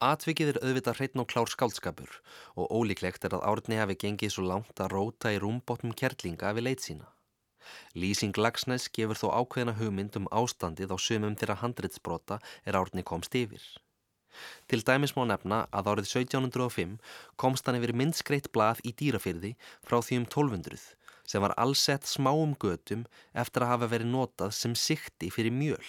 Atvikið 0.00 0.54
er 0.54 0.58
auðvitað 0.64 0.96
hreitn 0.96 1.20
og 1.20 1.28
klár 1.28 1.50
skálskapur 1.52 2.12
og 2.56 2.70
ólíklegt 2.72 3.26
er 3.28 3.36
að 3.36 3.44
árni 3.50 3.76
hafi 3.76 3.98
gengið 4.00 4.32
svo 4.32 4.46
langt 4.48 4.80
að 4.80 4.94
róta 4.94 5.32
í 5.34 5.40
rúmbotnum 5.42 5.92
kjerlinga 5.92 6.54
við 6.56 6.66
leit 6.70 6.84
sína. 6.84 7.10
Lýsing 7.92 8.40
Lagsnæs 8.40 8.88
gefur 8.96 9.20
þó 9.20 9.28
ákveðina 9.42 9.76
hugmynd 9.76 10.16
um 10.16 10.30
ástandið 10.32 10.96
á 10.96 10.96
sumum 10.96 11.36
þeirra 11.36 11.60
handritsbrota 11.60 12.40
er 12.64 12.80
árni 12.80 13.04
komst 13.04 13.36
yfir. 13.36 13.60
Til 14.70 14.84
dæmis 14.86 15.16
má 15.16 15.24
nefna 15.28 15.64
að 15.74 15.90
árið 15.92 16.10
1705 16.10 16.96
komst 17.40 17.66
hann 17.66 17.78
yfir 17.80 17.94
minnskreitt 17.96 18.50
blað 18.54 18.82
í 18.86 18.94
dýrafyrði 19.00 19.56
frá 19.86 19.98
því 19.98 20.22
um 20.22 20.28
1200 20.28 20.86
sem 21.30 21.42
var 21.44 21.54
allsett 21.62 22.08
smáum 22.10 22.56
götum 22.58 23.04
eftir 23.42 23.64
að 23.64 23.72
hafa 23.74 23.90
verið 23.92 24.10
notað 24.14 24.54
sem 24.56 24.74
sikti 24.74 25.30
fyrir 25.30 25.54
mjöl. 25.54 25.84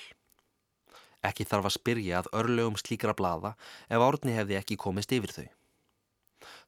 Ekki 1.25 1.45
þarf 1.45 1.69
að 1.69 1.77
spyrja 1.77 2.21
að 2.21 2.30
örlögum 2.41 2.77
slíkra 2.82 3.15
blada 3.17 3.56
ef 3.89 4.06
árni 4.06 4.36
hefði 4.38 4.58
ekki 4.60 4.77
komist 4.84 5.13
yfir 5.17 5.34
þau. 5.36 5.47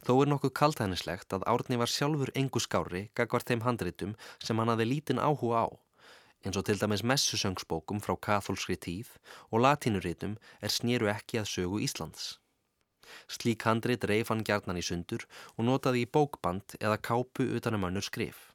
Þó 0.06 0.14
er 0.22 0.30
nokkuð 0.30 0.54
kaltænislegt 0.60 1.34
að 1.34 1.46
árni 1.50 1.80
var 1.82 1.90
sjálfur 1.90 2.32
engu 2.38 2.62
skári 2.62 3.08
gagvar 3.18 3.46
þeim 3.48 3.64
handritum 3.66 4.18
sem 4.44 4.60
hann 4.62 4.70
hafi 4.74 4.86
lítinn 4.90 5.22
áhuga 5.22 5.66
á, 5.66 5.68
eins 6.44 6.60
og 6.60 6.66
til 6.68 6.80
dæmis 6.80 7.04
messusöngsbókum 7.08 8.04
frá 8.04 8.16
katholskri 8.28 8.78
tíð 8.86 9.12
og 9.50 9.64
latínuritum 9.66 10.38
er 10.62 10.72
snýru 10.78 11.10
ekki 11.12 11.42
að 11.42 11.52
sögu 11.56 11.82
Íslands. 11.88 12.38
Slík 13.28 13.66
handrit 13.68 14.06
reif 14.10 14.32
hann 14.32 14.44
gjarnan 14.48 14.80
í 14.80 14.86
sundur 14.86 15.26
og 15.58 15.68
notaði 15.68 16.04
í 16.04 16.10
bókband 16.18 16.78
eða 16.80 17.02
kápu 17.10 17.48
utanum 17.58 17.88
önnur 17.90 18.06
skrif. 18.06 18.54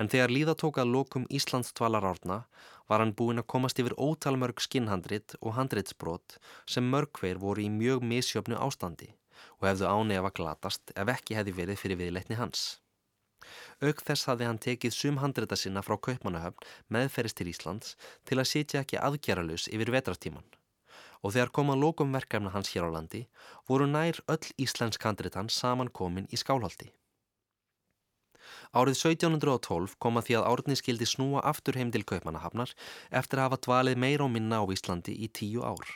En 0.00 0.08
þegar 0.12 0.32
líða 0.34 0.54
tók 0.58 0.78
að 0.82 0.92
lokum 0.96 1.26
Íslands 1.30 1.72
tvalar 1.76 2.06
árna 2.08 2.42
var 2.88 3.02
hann 3.02 3.14
búinn 3.16 3.40
að 3.42 3.50
komast 3.54 3.80
yfir 3.80 3.96
ótalmörg 3.96 4.60
skinnhandrit 4.64 5.36
og 5.40 5.56
handritsbrot 5.58 6.38
sem 6.66 6.88
mörg 6.94 7.12
hver 7.20 7.40
voru 7.40 7.64
í 7.64 7.70
mjög 7.72 8.04
misjöfnu 8.12 8.58
ástandi 8.58 9.12
og 9.58 9.68
hefðu 9.68 9.90
ánefa 9.90 10.32
glatast 10.38 10.94
ef 10.96 11.12
ekki 11.16 11.38
hefði 11.38 11.58
verið 11.60 11.82
fyrir 11.82 12.00
viðleitni 12.02 12.38
hans. 12.40 12.81
Auk 13.82 14.02
þess 14.06 14.28
hafði 14.30 14.46
hann 14.46 14.60
tekið 14.62 14.94
sum 14.94 15.16
handrita 15.18 15.56
sinna 15.58 15.82
frá 15.82 15.96
Kaupmannahöfn 16.06 16.66
meðferist 16.94 17.40
til 17.40 17.48
Íslands 17.50 17.96
til 18.28 18.38
að 18.38 18.50
sitja 18.52 18.82
ekki 18.84 19.00
aðgerralus 19.02 19.66
yfir 19.74 19.90
vetrartíman. 19.90 20.46
Og 21.22 21.34
þegar 21.34 21.50
kom 21.56 21.72
að 21.74 21.82
lokum 21.82 22.14
verkefna 22.14 22.52
hans 22.54 22.70
hér 22.74 22.86
á 22.86 22.94
landi 22.94 23.24
voru 23.66 23.88
nær 23.90 24.22
öll 24.30 24.54
íslensk 24.62 25.02
handritan 25.06 25.50
saman 25.50 25.90
komin 25.90 26.30
í 26.30 26.38
skálhaldi. 26.38 26.92
Árið 28.72 28.96
1712 29.02 29.98
kom 30.02 30.18
að 30.18 30.28
því 30.28 30.38
að 30.38 30.48
árni 30.52 30.78
skildi 30.78 31.08
snúa 31.08 31.42
aftur 31.50 31.78
heim 31.78 31.90
til 31.94 32.06
Kaupmannahafnar 32.06 32.74
eftir 33.10 33.40
að 33.40 33.48
hafa 33.48 33.62
dvalið 33.66 34.02
meira 34.04 34.26
og 34.26 34.34
minna 34.34 34.62
á 34.62 34.64
Íslandi 34.70 35.14
í 35.26 35.28
tíu 35.28 35.66
ár. 35.66 35.88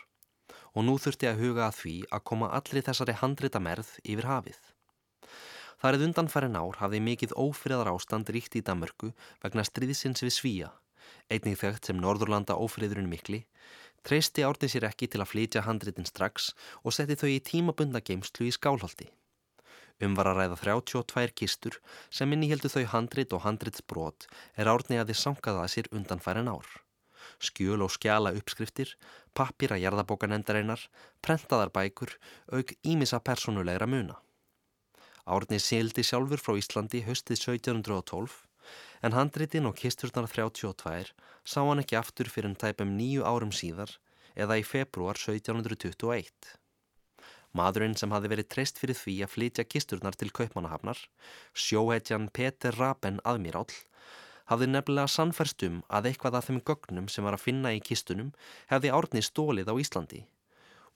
Og 0.75 0.85
nú 0.85 0.99
þurfti 1.01 1.31
að 1.31 1.43
huga 1.43 1.69
að 1.71 1.79
því 1.81 1.99
að 2.11 2.27
koma 2.31 2.51
allir 2.59 2.87
þessari 2.87 3.15
handrita 3.23 3.63
merð 3.63 3.95
yfir 4.03 4.29
hafið. 4.29 4.59
Er 5.85 6.01
undanfærin 6.01 6.57
ár 6.57 6.79
hafði 6.81 7.03
mikið 7.05 7.35
ófriðar 7.37 7.91
ástand 7.93 8.31
ríkt 8.33 8.57
í 8.57 8.63
Damörku 8.65 9.11
vegna 9.43 9.65
stríðsins 9.67 10.25
við 10.25 10.33
Svíja, 10.33 10.71
einnig 11.29 11.59
þekkt 11.61 11.91
sem 11.91 12.01
Norðurlanda 12.01 12.57
ófriðurinn 12.57 13.11
mikli, 13.11 13.43
treysti 14.03 14.47
árni 14.47 14.71
sér 14.73 14.89
ekki 14.89 15.11
til 15.13 15.21
að 15.21 15.31
flytja 15.35 15.67
handritin 15.67 16.09
strax 16.09 16.55
og 16.83 16.97
setti 16.97 17.19
þau 17.21 17.29
í 17.29 17.45
tímabunda 17.45 18.01
geimslu 18.01 18.49
í 18.49 18.55
skálhaldi. 18.57 19.11
Um 20.01 20.17
var 20.17 20.33
að 20.33 20.41
ræða 20.41 20.59
32 20.65 21.37
kistur 21.37 21.79
sem 22.09 22.33
innihjeldu 22.33 22.73
þau 22.73 22.85
handrit 22.97 23.33
og 23.37 23.45
handritsbrot 23.45 24.27
er 24.57 24.73
árni 24.73 25.01
að 25.01 25.13
þið 25.13 25.23
sankaða 25.23 25.69
sér 25.73 25.93
undanfærin 25.93 26.53
ár. 26.53 26.69
Skjöl 27.37 27.85
og 27.85 27.93
skjala 27.93 28.33
uppskriftir, 28.37 28.97
pappir 29.37 29.73
að 29.77 29.85
jarðabókanendareinar, 29.85 30.81
prentaðar 31.21 31.73
bækur, 31.73 32.17
auk 32.53 32.77
ímissa 32.85 33.21
personulegra 33.21 33.89
muna. 33.89 34.21
Árni 35.27 35.59
sildi 35.59 36.05
sjálfur 36.07 36.39
frá 36.39 36.55
Íslandi 36.55 37.01
höstið 37.03 37.41
1712 37.41 38.35
en 39.07 39.15
handritin 39.17 39.67
og 39.67 39.75
kisturnar 39.81 40.29
32 40.31 41.11
sá 41.43 41.59
hann 41.67 41.83
ekki 41.83 41.97
aftur 41.99 42.31
fyrir 42.31 42.53
en 42.53 42.61
tæpum 42.63 42.93
nýju 42.95 43.25
árum 43.27 43.51
síðar 43.51 43.97
eða 44.39 44.59
í 44.61 44.63
februar 44.67 45.19
1721. 45.19 46.31
Maðurinn 47.59 47.97
sem 47.99 48.13
hafi 48.15 48.31
verið 48.31 48.51
treyst 48.53 48.79
fyrir 48.79 48.99
því 48.99 49.17
að 49.25 49.33
flytja 49.33 49.65
kisturnar 49.67 50.15
til 50.21 50.31
Kaupmannahafnar, 50.39 50.99
sjóhetjan 51.57 52.29
Peter 52.37 52.77
Raben 52.79 53.19
aðmírál, 53.25 53.67
hafði 54.47 54.69
nefnilega 54.71 55.11
sannferst 55.11 55.65
um 55.67 55.81
að 55.89 56.13
eitthvað 56.13 56.39
af 56.39 56.51
þeim 56.51 56.61
gögnum 56.71 57.09
sem 57.11 57.27
var 57.27 57.35
að 57.35 57.47
finna 57.49 57.73
í 57.75 57.81
kistunum 57.83 58.31
hefði 58.71 58.93
árni 58.95 59.25
stólið 59.27 59.73
á 59.73 59.75
Íslandi 59.75 60.23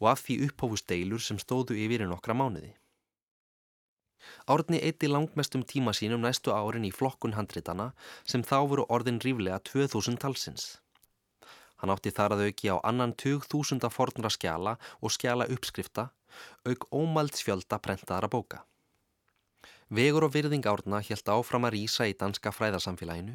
og 0.00 0.12
af 0.12 0.22
því 0.24 0.38
upphófusteilur 0.46 1.24
sem 1.24 1.40
stóðu 1.42 1.74
yfir 1.76 2.06
í 2.06 2.08
nokkra 2.08 2.36
mánuði. 2.36 2.70
Árni 4.46 4.80
eitti 4.84 5.10
langmestum 5.10 5.64
tíma 5.72 5.94
sínum 5.96 6.22
næstu 6.26 6.54
árin 6.54 6.86
í 6.88 6.92
flokkun 6.94 7.36
handritana 7.38 7.90
sem 8.24 8.44
þá 8.46 8.58
voru 8.72 8.86
orðin 8.88 9.20
ríflega 9.24 9.60
2000 9.72 10.20
talsins. 10.22 10.70
Hann 11.80 11.92
átti 11.94 12.12
þar 12.12 12.36
að 12.36 12.46
auki 12.48 12.68
á 12.68 12.76
annan 12.84 13.14
2000 13.16 13.88
fornra 13.92 14.30
skjala 14.32 14.76
og 15.00 15.14
skjala 15.16 15.48
uppskrifta 15.48 16.10
auk 16.68 16.86
ómaldsfjölda 16.92 17.78
prentaðara 17.82 18.28
bóka. 18.32 18.64
Vegur 19.90 20.28
og 20.28 20.34
virðing 20.36 20.66
árna 20.70 21.00
helt 21.02 21.30
áfram 21.32 21.64
að 21.66 21.74
rýsa 21.74 22.06
í 22.06 22.12
danska 22.14 22.52
fræðarsamfélaginu 22.54 23.32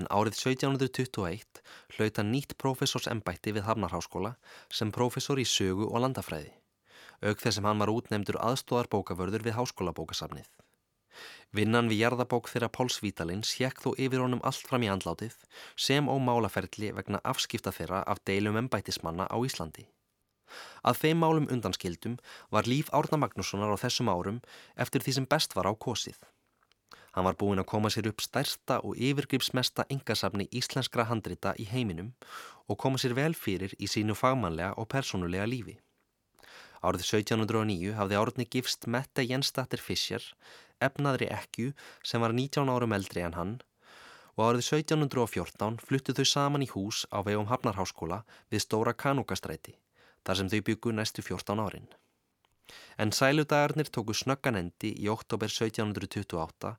en 0.00 0.06
árið 0.08 0.38
1721 0.38 1.60
hlauta 1.96 2.24
nýtt 2.24 2.54
profesorsembætti 2.62 3.52
við 3.52 3.66
Hafnarháskóla 3.66 4.32
sem 4.72 4.92
profesor 4.96 5.42
í 5.42 5.44
sögu 5.44 5.90
og 5.90 6.00
landafræði, 6.06 6.54
auk 7.22 7.42
þess 7.42 7.58
sem 7.58 7.68
hann 7.68 7.82
var 7.82 7.92
útnemdur 7.92 8.40
aðstóðar 8.40 8.90
bókavörður 8.92 9.46
við 9.46 9.56
háskólabókasafnið. 9.58 10.48
Vinnan 11.52 11.90
við 11.90 12.04
jarðabók 12.04 12.48
þeirra 12.48 12.70
Páls 12.70 13.00
Vítalins 13.02 13.56
hjekk 13.58 13.80
þó 13.82 13.90
yfir 13.98 14.22
honum 14.22 14.42
allt 14.46 14.66
fram 14.68 14.84
í 14.86 14.90
andlátið 14.92 15.34
sem 15.74 16.06
ó 16.06 16.14
málaferli 16.22 16.92
vegna 16.94 17.20
afskipta 17.32 17.72
þeirra 17.74 18.04
af 18.06 18.22
deilum 18.28 18.58
embættismanna 18.60 19.26
á 19.26 19.36
Íslandi. 19.42 19.88
Að 20.86 21.00
þeim 21.02 21.22
málum 21.22 21.48
undanskildum 21.50 22.18
var 22.54 22.70
líf 22.70 22.90
Árna 22.94 23.18
Magnússonar 23.22 23.74
á 23.74 23.82
þessum 23.82 24.10
árum 24.10 24.38
eftir 24.76 25.02
því 25.02 25.16
sem 25.18 25.28
best 25.34 25.58
var 25.58 25.70
á 25.70 25.74
kosið. 25.74 26.18
Hann 27.14 27.26
var 27.26 27.38
búinn 27.38 27.58
að 27.58 27.70
koma 27.72 27.90
sér 27.90 28.06
upp 28.10 28.22
stærsta 28.22 28.78
og 28.86 28.94
yfirgripsmesta 28.94 29.86
engasafni 29.90 30.46
íslenskra 30.54 31.08
handrita 31.10 31.56
í 31.58 31.66
heiminum 31.66 32.12
og 32.70 32.78
koma 32.78 33.02
sér 33.02 33.16
vel 33.18 33.34
fyrir 33.34 33.74
í 33.78 33.90
sínu 33.90 34.14
fagmannlega 34.14 34.76
og 34.78 34.86
persónulega 34.94 35.48
lífi. 35.50 35.80
Árið 36.80 37.04
1709 37.06 37.96
hafði 37.98 38.16
Árni 38.16 38.46
gifst 38.48 38.86
Mette 38.86 39.24
Jensdatter 39.26 39.82
Fischer, 39.84 40.24
efnaðri 40.80 41.28
ekju 41.28 41.74
sem 42.02 42.22
var 42.24 42.32
19 42.32 42.72
árum 42.72 42.96
eldri 42.96 43.24
en 43.26 43.36
hann 43.36 43.58
og 44.40 44.46
árið 44.46 44.64
1714 44.80 45.80
fluttu 45.84 46.14
þau 46.16 46.26
saman 46.32 46.64
í 46.64 46.68
hús 46.72 47.04
á 47.12 47.20
vegum 47.26 47.50
Hafnarháskóla 47.50 48.22
við 48.52 48.64
Stóra 48.64 48.94
Kanúkastræti 48.96 49.76
þar 50.24 50.40
sem 50.40 50.50
þau 50.52 50.60
byggu 50.68 50.94
næstu 50.96 51.24
14 51.26 51.60
árin. 51.60 51.88
En 53.02 53.12
sæludagarnir 53.12 53.90
tóku 53.92 54.14
snöggan 54.16 54.58
endi 54.60 54.92
í 54.96 55.08
oktober 55.12 55.50
1728 55.52 56.74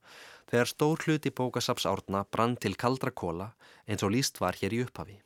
þegar 0.52 0.72
stór 0.72 1.04
hluti 1.06 1.34
bókasaps 1.42 1.86
árna 1.90 2.24
brann 2.32 2.56
til 2.58 2.78
kaldra 2.84 3.12
kóla 3.12 3.52
eins 3.86 4.06
og 4.06 4.14
líst 4.16 4.42
var 4.42 4.58
hér 4.62 4.78
í 4.78 4.82
upphafi. 4.86 5.20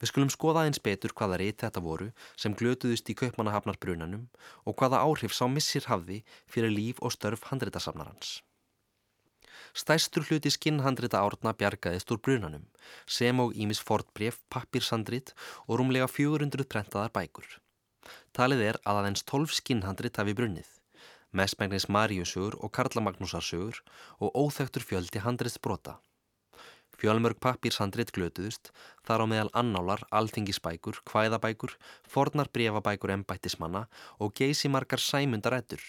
Við 0.00 0.10
skulum 0.10 0.30
skoða 0.34 0.66
eins 0.66 0.80
betur 0.82 1.14
hvaða 1.16 1.38
reyt 1.40 1.62
þetta 1.62 1.82
voru 1.84 2.08
sem 2.36 2.54
glötuðust 2.58 3.10
í 3.12 3.16
kaupmannahafnar 3.18 3.78
brunanum 3.82 4.28
og 4.66 4.76
hvaða 4.80 5.02
áhrif 5.06 5.34
sá 5.36 5.44
missir 5.48 5.86
hafði 5.88 6.22
fyrir 6.46 6.74
líf 6.74 7.00
og 7.00 7.14
störf 7.14 7.46
handreitasafnarans. 7.50 8.40
Stæstur 9.72 10.26
hluti 10.28 10.50
skinnhandrita 10.52 11.22
árna 11.24 11.54
bjargaðist 11.56 12.10
úr 12.12 12.20
brunanum, 12.20 12.66
sem 13.06 13.38
og 13.40 13.54
ímis 13.56 13.80
fortbref, 13.80 14.42
pappirshandrit 14.52 15.32
og 15.64 15.78
rúmlega 15.80 16.10
400 16.12 16.68
prentaðar 16.68 17.14
bækur. 17.16 17.48
Talið 18.36 18.64
er 18.68 18.80
að 18.84 19.00
aðeins 19.00 19.24
12 19.24 19.56
skinnhandrit 19.62 20.20
hafi 20.20 20.36
brunnið, 20.36 20.68
mestmægnis 21.32 21.88
Maríusugur 21.88 22.58
og 22.60 22.72
Karlamagnúsarsugur 22.76 23.80
og 24.20 24.36
óþektur 24.36 24.84
fjöldi 24.84 25.24
handrits 25.24 25.56
brota. 25.56 26.00
Fjölmörg 27.00 27.40
pappirshandrit 27.42 28.12
glötuðust, 28.14 28.70
þar 29.06 29.24
á 29.24 29.26
meðal 29.32 29.50
annálar, 29.62 30.04
alþingisbækur, 30.12 31.00
hvæðabækur, 31.08 31.74
fornar 32.06 32.50
brefabækur 32.52 33.14
embættismanna 33.16 33.86
og 34.20 34.34
geysi 34.38 34.70
margar 34.70 35.02
sæmundarættur. 35.02 35.82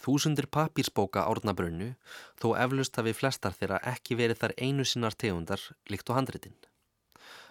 Þúsundir 0.00 0.46
papírsbóka 0.48 1.26
árnabrunnu 1.28 1.90
þó 2.40 2.54
eflust 2.64 2.96
hafi 2.96 3.12
flestar 3.16 3.56
þeirra 3.56 3.80
ekki 3.92 4.16
verið 4.20 4.42
þar 4.42 4.54
einu 4.56 4.86
sinnar 4.88 5.16
tegundar 5.24 5.64
líkt 5.92 6.08
og 6.12 6.16
handritin. 6.20 6.56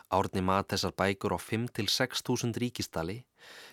Árni 0.09 0.41
mat 0.41 0.71
þessar 0.73 0.95
bækur 0.97 1.35
á 1.37 1.39
5-6 1.39 2.23
þúsund 2.25 2.57
ríkistali 2.61 3.19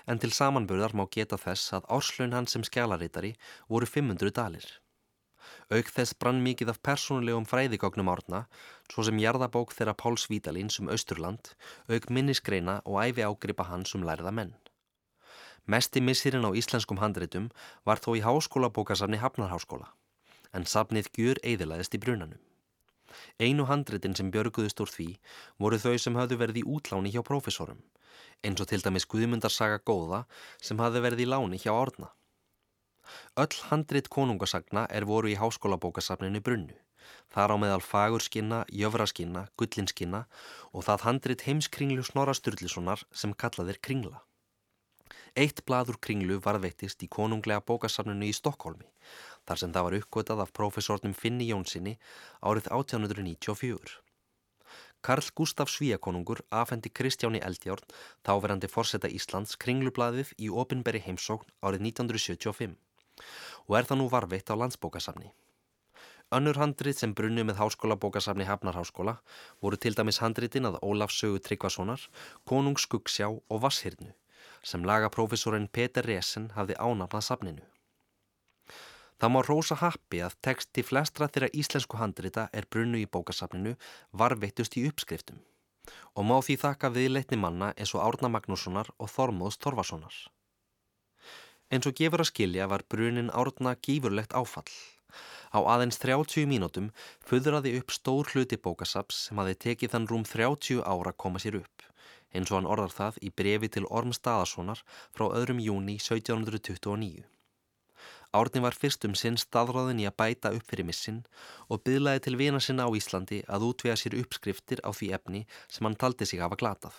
en 0.05 0.21
til 0.21 0.33
samanburðar 0.39 0.93
má 0.93 1.07
geta 1.09 1.39
þess 1.41 1.73
að 1.79 1.89
árslaun 1.97 2.37
hans 2.37 2.53
sem 2.53 2.67
skjálaritari 2.69 3.33
voru 3.73 3.89
500 3.89 4.37
dalir. 4.37 4.67
Auk 5.67 5.89
þess 5.91 6.15
brann 6.15 6.45
mikið 6.45 6.69
af 6.71 6.77
persónulegum 6.87 7.47
fræðigágnum 7.51 8.11
árna 8.13 8.45
svo 8.87 9.03
sem 9.07 9.19
jarðabók 9.19 9.73
þeirra 9.75 9.97
Páls 9.99 10.29
Vítalins 10.31 10.79
um 10.79 10.91
Östurland, 10.95 11.51
auk 11.91 12.07
minnisgreina 12.07 12.77
og 12.85 13.01
æfi 13.03 13.25
ágripa 13.27 13.67
hans 13.67 13.97
um 13.99 14.05
lærða 14.07 14.31
menn. 14.31 14.53
Mesti 15.67 15.99
missirinn 15.99 16.47
á 16.47 16.55
íslenskum 16.55 17.01
handreitum 17.03 17.49
var 17.83 17.99
þó 17.99 18.15
í 18.15 18.23
háskólabókasafni 18.23 19.19
Hafnarháskóla, 19.19 19.91
en 20.55 20.71
safnið 20.71 21.11
gjur 21.19 21.41
eiðilaðist 21.43 21.99
í 21.99 22.03
brunanum. 22.05 22.39
Einu 23.43 23.67
handreitin 23.67 24.15
sem 24.15 24.31
björguðust 24.31 24.81
úr 24.85 24.93
því 24.93 25.09
voru 25.59 25.81
þau 25.83 25.99
sem 25.99 26.15
hafðu 26.15 26.39
verið 26.45 26.61
í 26.63 26.67
útláni 26.77 27.11
hjá 27.11 27.25
profesorum, 27.27 27.83
eins 28.47 28.63
og 28.63 28.71
til 28.71 28.79
dæmis 28.87 29.09
Guðmundarsaga 29.11 29.83
góða 29.83 30.23
sem 30.63 30.79
hafðu 30.79 31.03
verið 31.09 31.27
í 31.27 31.29
láni 31.35 31.59
hjá 31.59 31.73
Árna. 31.75 32.13
Öll 33.37 33.61
handreit 33.71 34.09
konungasagna 34.09 34.87
er 34.91 35.07
voru 35.09 35.31
í 35.33 35.39
háskólabókasafninu 35.41 36.41
brunnu, 36.41 36.77
þar 37.35 37.55
á 37.55 37.57
meðal 37.61 37.83
fagurskinna, 37.85 38.63
jöfraskinna, 38.73 39.47
gullinskinna 39.59 40.25
og 40.73 40.87
það 40.87 41.05
handrit 41.09 41.45
heimskringlu 41.49 42.07
Snorra 42.07 42.35
Sturlusonar 42.37 43.05
sem 43.13 43.35
kallaðir 43.35 43.81
kringla. 43.83 44.23
Eitt 45.37 45.61
bladur 45.69 45.99
kringlu 46.01 46.39
varðveittist 46.41 47.03
í 47.05 47.11
konunglega 47.13 47.61
bókasafnunu 47.69 48.31
í 48.31 48.37
Stokkólmi, 48.37 48.89
þar 49.45 49.61
sem 49.61 49.75
það 49.75 49.87
var 49.87 49.97
uppgötað 50.01 50.43
af 50.47 50.53
profesornum 50.57 51.15
Finni 51.15 51.51
Jónssoni 51.51 51.99
árið 52.41 52.71
1894. 52.73 54.01
Karl 55.07 55.29
Gustaf 55.39 55.71
Svíakonungur 55.71 56.41
afhendi 56.51 56.91
Kristjáni 56.91 57.39
Eldjárn, 57.45 57.85
þáverandi 58.27 58.71
forsetta 58.73 59.13
Íslands, 59.13 59.55
kringlublaðið 59.61 60.33
í 60.41 60.49
opinberi 60.51 61.05
heimsókn 61.05 61.53
árið 61.61 61.85
1975 61.93 62.75
og 63.67 63.79
er 63.79 63.89
það 63.89 64.01
nú 64.01 64.09
varveitt 64.13 64.51
á 64.51 64.55
landsbókasafni. 64.57 65.33
Önnur 66.35 66.59
handrit 66.59 66.99
sem 66.99 67.15
brunnu 67.15 67.45
með 67.47 67.61
háskólabókasafni 67.61 68.49
Hafnarháskóla 68.49 69.21
voru 69.63 69.79
til 69.79 69.95
dæmis 69.95 70.19
handritin 70.19 70.67
að 70.67 70.81
Ólaf 70.83 71.15
Sögu 71.15 71.39
Tryggvasonar, 71.39 72.03
Konung 72.45 72.79
Skuggsjá 72.83 73.31
og 73.31 73.63
Vasshyrnu 73.63 74.11
sem 74.67 74.83
lagaprofessorinn 74.83 75.69
Peter 75.71 76.03
Resen 76.03 76.51
hafði 76.57 76.75
ánafnað 76.83 77.27
safninu. 77.29 77.65
Það 79.17 79.33
má 79.33 79.41
rosa 79.47 79.77
happi 79.81 80.21
að 80.21 80.35
texti 80.45 80.83
flestra 80.85 81.29
þeirra 81.31 81.53
íslensku 81.55 82.01
handrita 82.01 82.49
er 82.53 82.67
brunnu 82.69 82.99
í 83.01 83.07
bókasafninu 83.07 83.77
varveittust 84.13 84.77
í 84.77 84.85
uppskriftum 84.91 85.39
og 86.19 86.27
má 86.27 86.37
því 86.43 86.57
þakka 86.65 86.91
viðleitni 86.91 87.39
manna 87.39 87.71
eins 87.77 87.95
og 87.95 88.03
Árna 88.03 88.33
Magnússonar 88.35 88.91
og 88.99 89.13
Þormóðs 89.13 89.61
Torfasonar. 89.63 90.17
Eins 91.67 91.87
og 91.89 91.97
gefur 91.99 92.23
að 92.23 92.29
skilja 92.31 92.69
var 92.71 92.85
brunin 92.87 93.33
Árna 93.35 93.73
gífurlegt 93.83 94.35
áfall. 94.39 94.71
Á 95.51 95.59
aðeins 95.67 95.99
30 95.99 96.47
mínútum 96.47 96.93
föðraði 97.27 97.73
upp 97.81 97.91
stór 97.91 98.31
hluti 98.31 98.59
bókasaps 98.63 99.25
sem 99.27 99.41
hafi 99.43 99.57
tekið 99.65 99.95
þann 99.95 100.07
rúm 100.11 100.27
30 100.31 100.85
ára 100.87 101.11
að 101.11 101.19
koma 101.25 101.43
sér 101.43 101.59
upp, 101.59 101.83
eins 102.31 102.53
og 102.53 102.61
hann 102.61 102.71
orðar 102.71 102.95
það 102.95 103.19
í 103.27 103.33
brefi 103.41 103.73
til 103.75 103.89
Orm 103.91 104.15
Staðarssonar 104.15 104.85
frá 105.11 105.27
öðrum 105.27 105.59
júni 105.67 105.99
1729. 105.99 107.27
Árni 108.37 108.63
var 108.63 108.79
fyrst 108.79 109.03
um 109.09 109.19
sinn 109.19 109.39
staðráðin 109.41 110.05
í 110.05 110.07
að 110.07 110.19
bæta 110.23 110.55
upp 110.55 110.71
fyrir 110.71 110.87
missin 110.87 111.23
og 111.67 111.83
byðlaði 111.83 112.27
til 112.29 112.39
vina 112.39 112.63
sinna 112.63 112.87
á 112.87 112.91
Íslandi 112.95 113.43
að 113.51 113.71
útvega 113.73 113.99
sér 113.99 114.19
uppskriftir 114.23 114.87
á 114.87 114.95
því 114.95 115.13
efni 115.19 115.47
sem 115.67 115.87
hann 115.89 115.99
taldi 115.99 116.31
sig 116.31 116.43
hafa 116.43 116.59
glatað. 116.63 116.95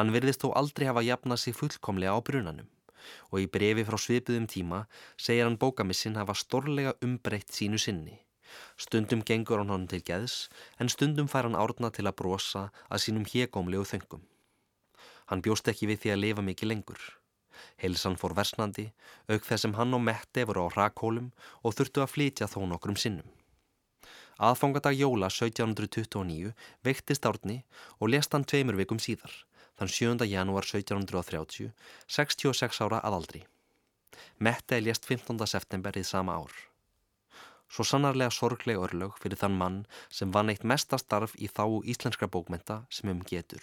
Hann 0.00 0.16
verðist 0.16 0.44
þó 0.44 0.54
aldrei 0.56 0.88
hafa 0.88 1.04
jafnað 1.04 1.44
sig 1.44 1.56
fullkomlega 1.60 2.16
á 2.16 2.20
brunanum 2.24 2.68
og 3.30 3.42
í 3.42 3.50
brefi 3.50 3.84
frá 3.88 3.98
svipuðum 4.00 4.48
tíma 4.50 4.84
segir 5.16 5.46
hann 5.46 5.60
bókamissin 5.60 6.18
hafa 6.20 6.36
stórlega 6.38 6.96
umbreytt 7.06 7.54
sínu 7.54 7.78
sinni. 7.78 8.18
Stundum 8.76 9.22
gengur 9.26 9.62
hann 9.62 9.70
honum 9.70 9.88
til 9.90 10.02
geðs 10.02 10.48
en 10.82 10.90
stundum 10.90 11.30
fær 11.30 11.46
hann 11.48 11.58
árna 11.58 11.92
til 11.94 12.08
að 12.08 12.18
brosa 12.22 12.68
að 12.88 13.04
sínum 13.06 13.26
hégómlegu 13.32 13.86
þöngum. 13.92 14.22
Hann 15.30 15.42
bjóst 15.46 15.68
ekki 15.70 15.86
við 15.90 16.04
því 16.04 16.14
að 16.14 16.22
lifa 16.24 16.46
mikið 16.46 16.72
lengur. 16.72 17.02
Heilsan 17.80 18.16
fór 18.20 18.34
versnandi, 18.34 18.88
auk 19.30 19.44
þess 19.46 19.66
sem 19.66 19.76
hann 19.76 19.94
og 19.94 20.02
Mette 20.02 20.46
voru 20.48 20.66
á 20.66 20.68
rakhólum 20.74 21.28
og 21.62 21.76
þurftu 21.76 22.02
að 22.02 22.12
flytja 22.14 22.48
þó 22.50 22.64
nokkrum 22.70 22.98
sinnum. 22.98 23.28
Aðfangadag 24.40 24.96
jóla 24.96 25.28
1729 25.28 26.54
veiktist 26.86 27.26
árni 27.28 27.60
og 28.00 28.08
lest 28.14 28.32
hann 28.32 28.46
tveimur 28.48 28.78
vikum 28.80 29.00
síðar, 29.02 29.32
þann 29.80 29.88
7. 29.88 30.26
janúar 30.28 30.66
1730, 30.68 31.72
66 32.06 32.82
ára 32.84 33.00
aðaldri. 33.00 33.46
Mette 34.36 34.80
lest 34.84 35.08
15. 35.08 35.40
september 35.48 35.96
í 35.96 36.04
sama 36.04 36.36
ár. 36.36 36.52
Svo 37.70 37.86
sannarlega 37.86 38.34
sorgleg 38.34 38.80
örlög 38.82 39.16
fyrir 39.22 39.40
þann 39.40 39.56
mann 39.56 39.82
sem 40.12 40.32
vann 40.34 40.52
eitt 40.52 40.66
mesta 40.66 40.98
starf 41.00 41.36
í 41.38 41.48
þá 41.48 41.80
íslenskra 41.92 42.28
bókmenta 42.28 42.82
sem 42.92 43.08
um 43.12 43.22
getur. 43.24 43.62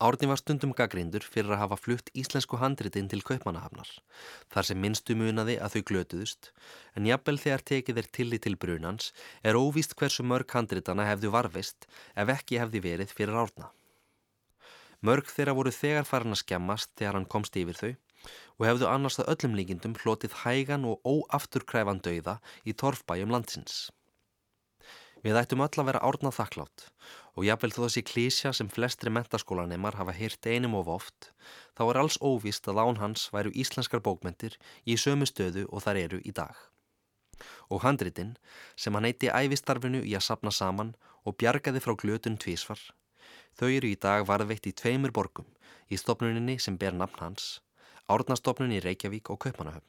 Árni 0.00 0.30
var 0.30 0.38
stundum 0.40 0.70
gaggrindur 0.72 1.26
fyrir 1.26 1.52
að 1.52 1.60
hafa 1.60 1.76
flutt 1.76 2.06
íslensku 2.16 2.56
handritinn 2.56 3.10
til 3.12 3.20
kaupmannahafnar, 3.20 3.90
þar 4.48 4.68
sem 4.68 4.80
minnstu 4.80 5.16
munaði 5.18 5.58
að 5.60 5.74
þau 5.74 5.82
glötuðust, 5.90 6.48
en 6.96 7.10
jafnvel 7.10 7.36
þegar 7.42 7.66
tekið 7.72 8.00
er 8.00 8.08
tillit 8.18 8.46
til 8.46 8.56
brunans 8.56 9.10
er 9.44 9.60
óvíst 9.60 9.92
hversu 10.00 10.24
mörg 10.24 10.56
handritana 10.56 11.04
hefðu 11.10 11.34
varfist 11.36 11.84
ef 12.16 12.32
ekki 12.38 12.62
hefði 12.62 12.84
verið 12.86 13.12
fyrir 13.18 13.42
árna. 13.42 13.68
Mörg 15.00 15.30
þeirra 15.32 15.56
voru 15.56 15.72
þegar 15.72 16.04
farin 16.04 16.36
að 16.36 16.42
skemmast 16.42 16.90
þegar 16.98 17.16
hann 17.16 17.30
komst 17.34 17.56
yfir 17.56 17.78
þau 17.78 17.92
og 18.60 18.66
hefðu 18.68 18.88
annars 18.90 19.16
að 19.22 19.30
öllum 19.32 19.54
líkindum 19.56 19.94
hlotið 20.02 20.34
hægan 20.42 20.84
og 20.84 21.00
óafturkræfan 21.08 22.02
dauða 22.04 22.36
í 22.68 22.74
torfbæjum 22.76 23.32
landsins. 23.32 23.88
Við 25.24 25.36
ættum 25.36 25.60
öll 25.64 25.80
að 25.80 25.88
vera 25.88 26.02
árnað 26.04 26.36
þakklátt 26.36 26.84
og 27.36 27.44
jáfnvel 27.44 27.72
þó 27.72 27.80
þessi 27.86 28.02
klísja 28.10 28.52
sem 28.56 28.68
flestri 28.72 29.12
mentaskólaneymar 29.12 29.96
hafa 29.96 30.14
hýrt 30.16 30.48
einum 30.48 30.76
of 30.76 30.88
oft, 30.92 31.30
þá 31.76 31.82
er 31.86 32.00
alls 32.02 32.20
óvist 32.20 32.68
að 32.68 32.80
án 32.84 33.00
hans 33.00 33.26
væru 33.32 33.52
íslenskar 33.52 34.04
bókmentir 34.04 34.56
í 34.84 34.96
sömu 35.00 35.28
stöðu 35.28 35.66
og 35.68 35.84
þar 35.84 36.04
eru 36.04 36.22
í 36.24 36.32
dag. 36.36 36.56
Og 37.72 37.84
handritinn, 37.84 38.36
sem 38.76 38.96
hann 38.96 39.08
eitti 39.08 39.32
æfistarfinu 39.32 40.00
í 40.04 40.16
að 40.16 40.26
sapna 40.28 40.52
saman 40.52 40.92
og 41.24 41.36
bjargaði 41.40 41.84
frá 41.84 41.96
glötun 41.96 42.40
tvísvar, 42.40 42.80
þau 43.58 43.68
eru 43.68 43.90
í 43.90 43.98
dag 44.00 44.26
varðveitt 44.28 44.68
í 44.70 44.74
tveimur 44.76 45.14
borgum, 45.14 45.48
í 45.90 45.98
stopnuninni 45.98 46.58
sem 46.58 46.76
ber 46.78 46.96
nafn 46.96 47.24
hans, 47.24 47.60
árnastofnun 48.10 48.74
í 48.74 48.82
Reykjavík 48.84 49.30
og 49.30 49.40
Kaupanahöfn. 49.46 49.86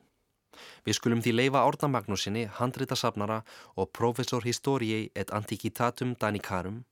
Við 0.86 0.97
skulum 0.97 1.22
því 1.24 1.34
leifa 1.36 1.64
Árna 1.66 1.89
Magnúsinni, 1.93 2.45
handritasafnara 2.59 3.41
og 3.80 3.91
professor 3.97 4.43
historii 4.45 5.09
et 5.16 5.32
antiquitatum 5.34 6.16
danicarum 6.20 6.84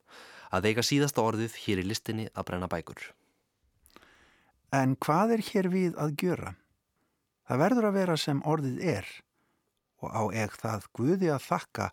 að 0.56 0.72
eiga 0.72 0.86
síðasta 0.86 1.24
orðið 1.26 1.58
hér 1.66 1.82
í 1.84 1.88
listinni 1.90 2.28
að 2.34 2.48
brenna 2.50 2.70
bækur. 2.72 3.02
En 4.74 4.96
hvað 5.02 5.36
er 5.38 5.46
hér 5.50 5.70
við 5.74 5.98
að 5.98 6.16
gjöra? 6.22 6.54
Það 7.50 7.62
verður 7.64 7.90
að 7.90 7.98
vera 7.98 8.18
sem 8.22 8.42
orðið 8.46 8.84
er 8.98 9.10
og 10.00 10.14
á 10.16 10.24
eg 10.46 10.54
það 10.62 10.86
guði 10.96 11.32
að 11.34 11.46
þakka 11.48 11.88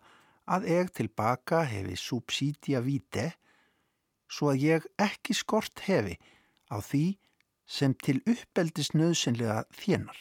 að 0.47 0.67
eg 0.77 0.91
tilbaka 0.95 1.63
hefi 1.67 1.97
subsidia 1.99 2.79
vite 2.85 3.31
svo 4.31 4.51
að 4.53 4.63
ég 4.63 4.87
ekki 5.01 5.35
skort 5.37 5.85
hefi 5.87 6.17
á 6.71 6.77
því 6.83 7.05
sem 7.67 7.93
til 8.03 8.19
uppeldis 8.23 8.93
nöðsynlega 8.95 9.63
þjenar 9.75 10.19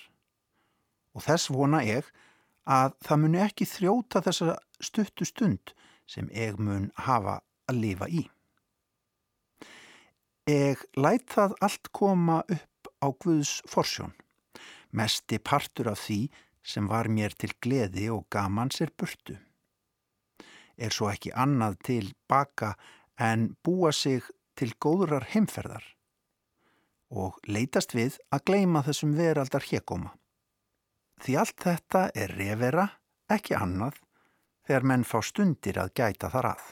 og 1.16 1.24
þess 1.24 1.50
vona 1.54 1.82
ég 1.86 2.08
að 2.66 2.96
það 3.06 3.20
muni 3.22 3.42
ekki 3.42 3.68
þrjóta 3.70 4.22
þessa 4.26 4.56
stuttu 4.82 5.26
stund 5.28 5.72
sem 6.06 6.28
ég 6.34 6.58
mun 6.58 6.90
hafa 7.06 7.40
að 7.70 7.80
lifa 7.82 8.08
í. 8.10 8.26
Ég 10.46 10.82
læt 10.94 11.26
það 11.32 11.56
allt 11.66 11.90
koma 11.94 12.42
upp 12.46 12.90
á 13.02 13.06
Guðs 13.10 13.60
forsjón, 13.66 14.12
mesti 14.94 15.40
partur 15.42 15.90
af 15.90 16.04
því 16.04 16.20
sem 16.66 16.86
var 16.90 17.10
mér 17.10 17.34
til 17.34 17.50
gleði 17.62 18.06
og 18.14 18.28
gamans 18.30 18.80
er 18.82 18.92
burtu. 18.94 19.38
Er 20.76 20.92
svo 20.92 21.08
ekki 21.10 21.32
annað 21.34 21.78
til 21.88 22.12
baka 22.28 22.74
en 23.18 23.54
búa 23.64 23.92
sig 23.92 24.24
til 24.56 24.72
góðrar 24.80 25.28
heimferðar 25.32 25.84
og 27.10 27.38
leitast 27.46 27.94
við 27.94 28.16
að 28.34 28.44
gleima 28.50 28.82
þessum 28.82 29.12
veraldar 29.16 29.64
hegóma. 29.70 30.12
Því 31.22 31.36
allt 31.40 31.62
þetta 31.62 32.02
er 32.14 32.34
revera, 32.36 32.86
ekki 33.30 33.54
annað, 33.56 34.00
þegar 34.66 34.88
menn 34.90 35.06
fá 35.06 35.20
stundir 35.22 35.78
að 35.80 35.94
gæta 35.96 36.30
þar 36.32 36.50
að. 36.56 36.64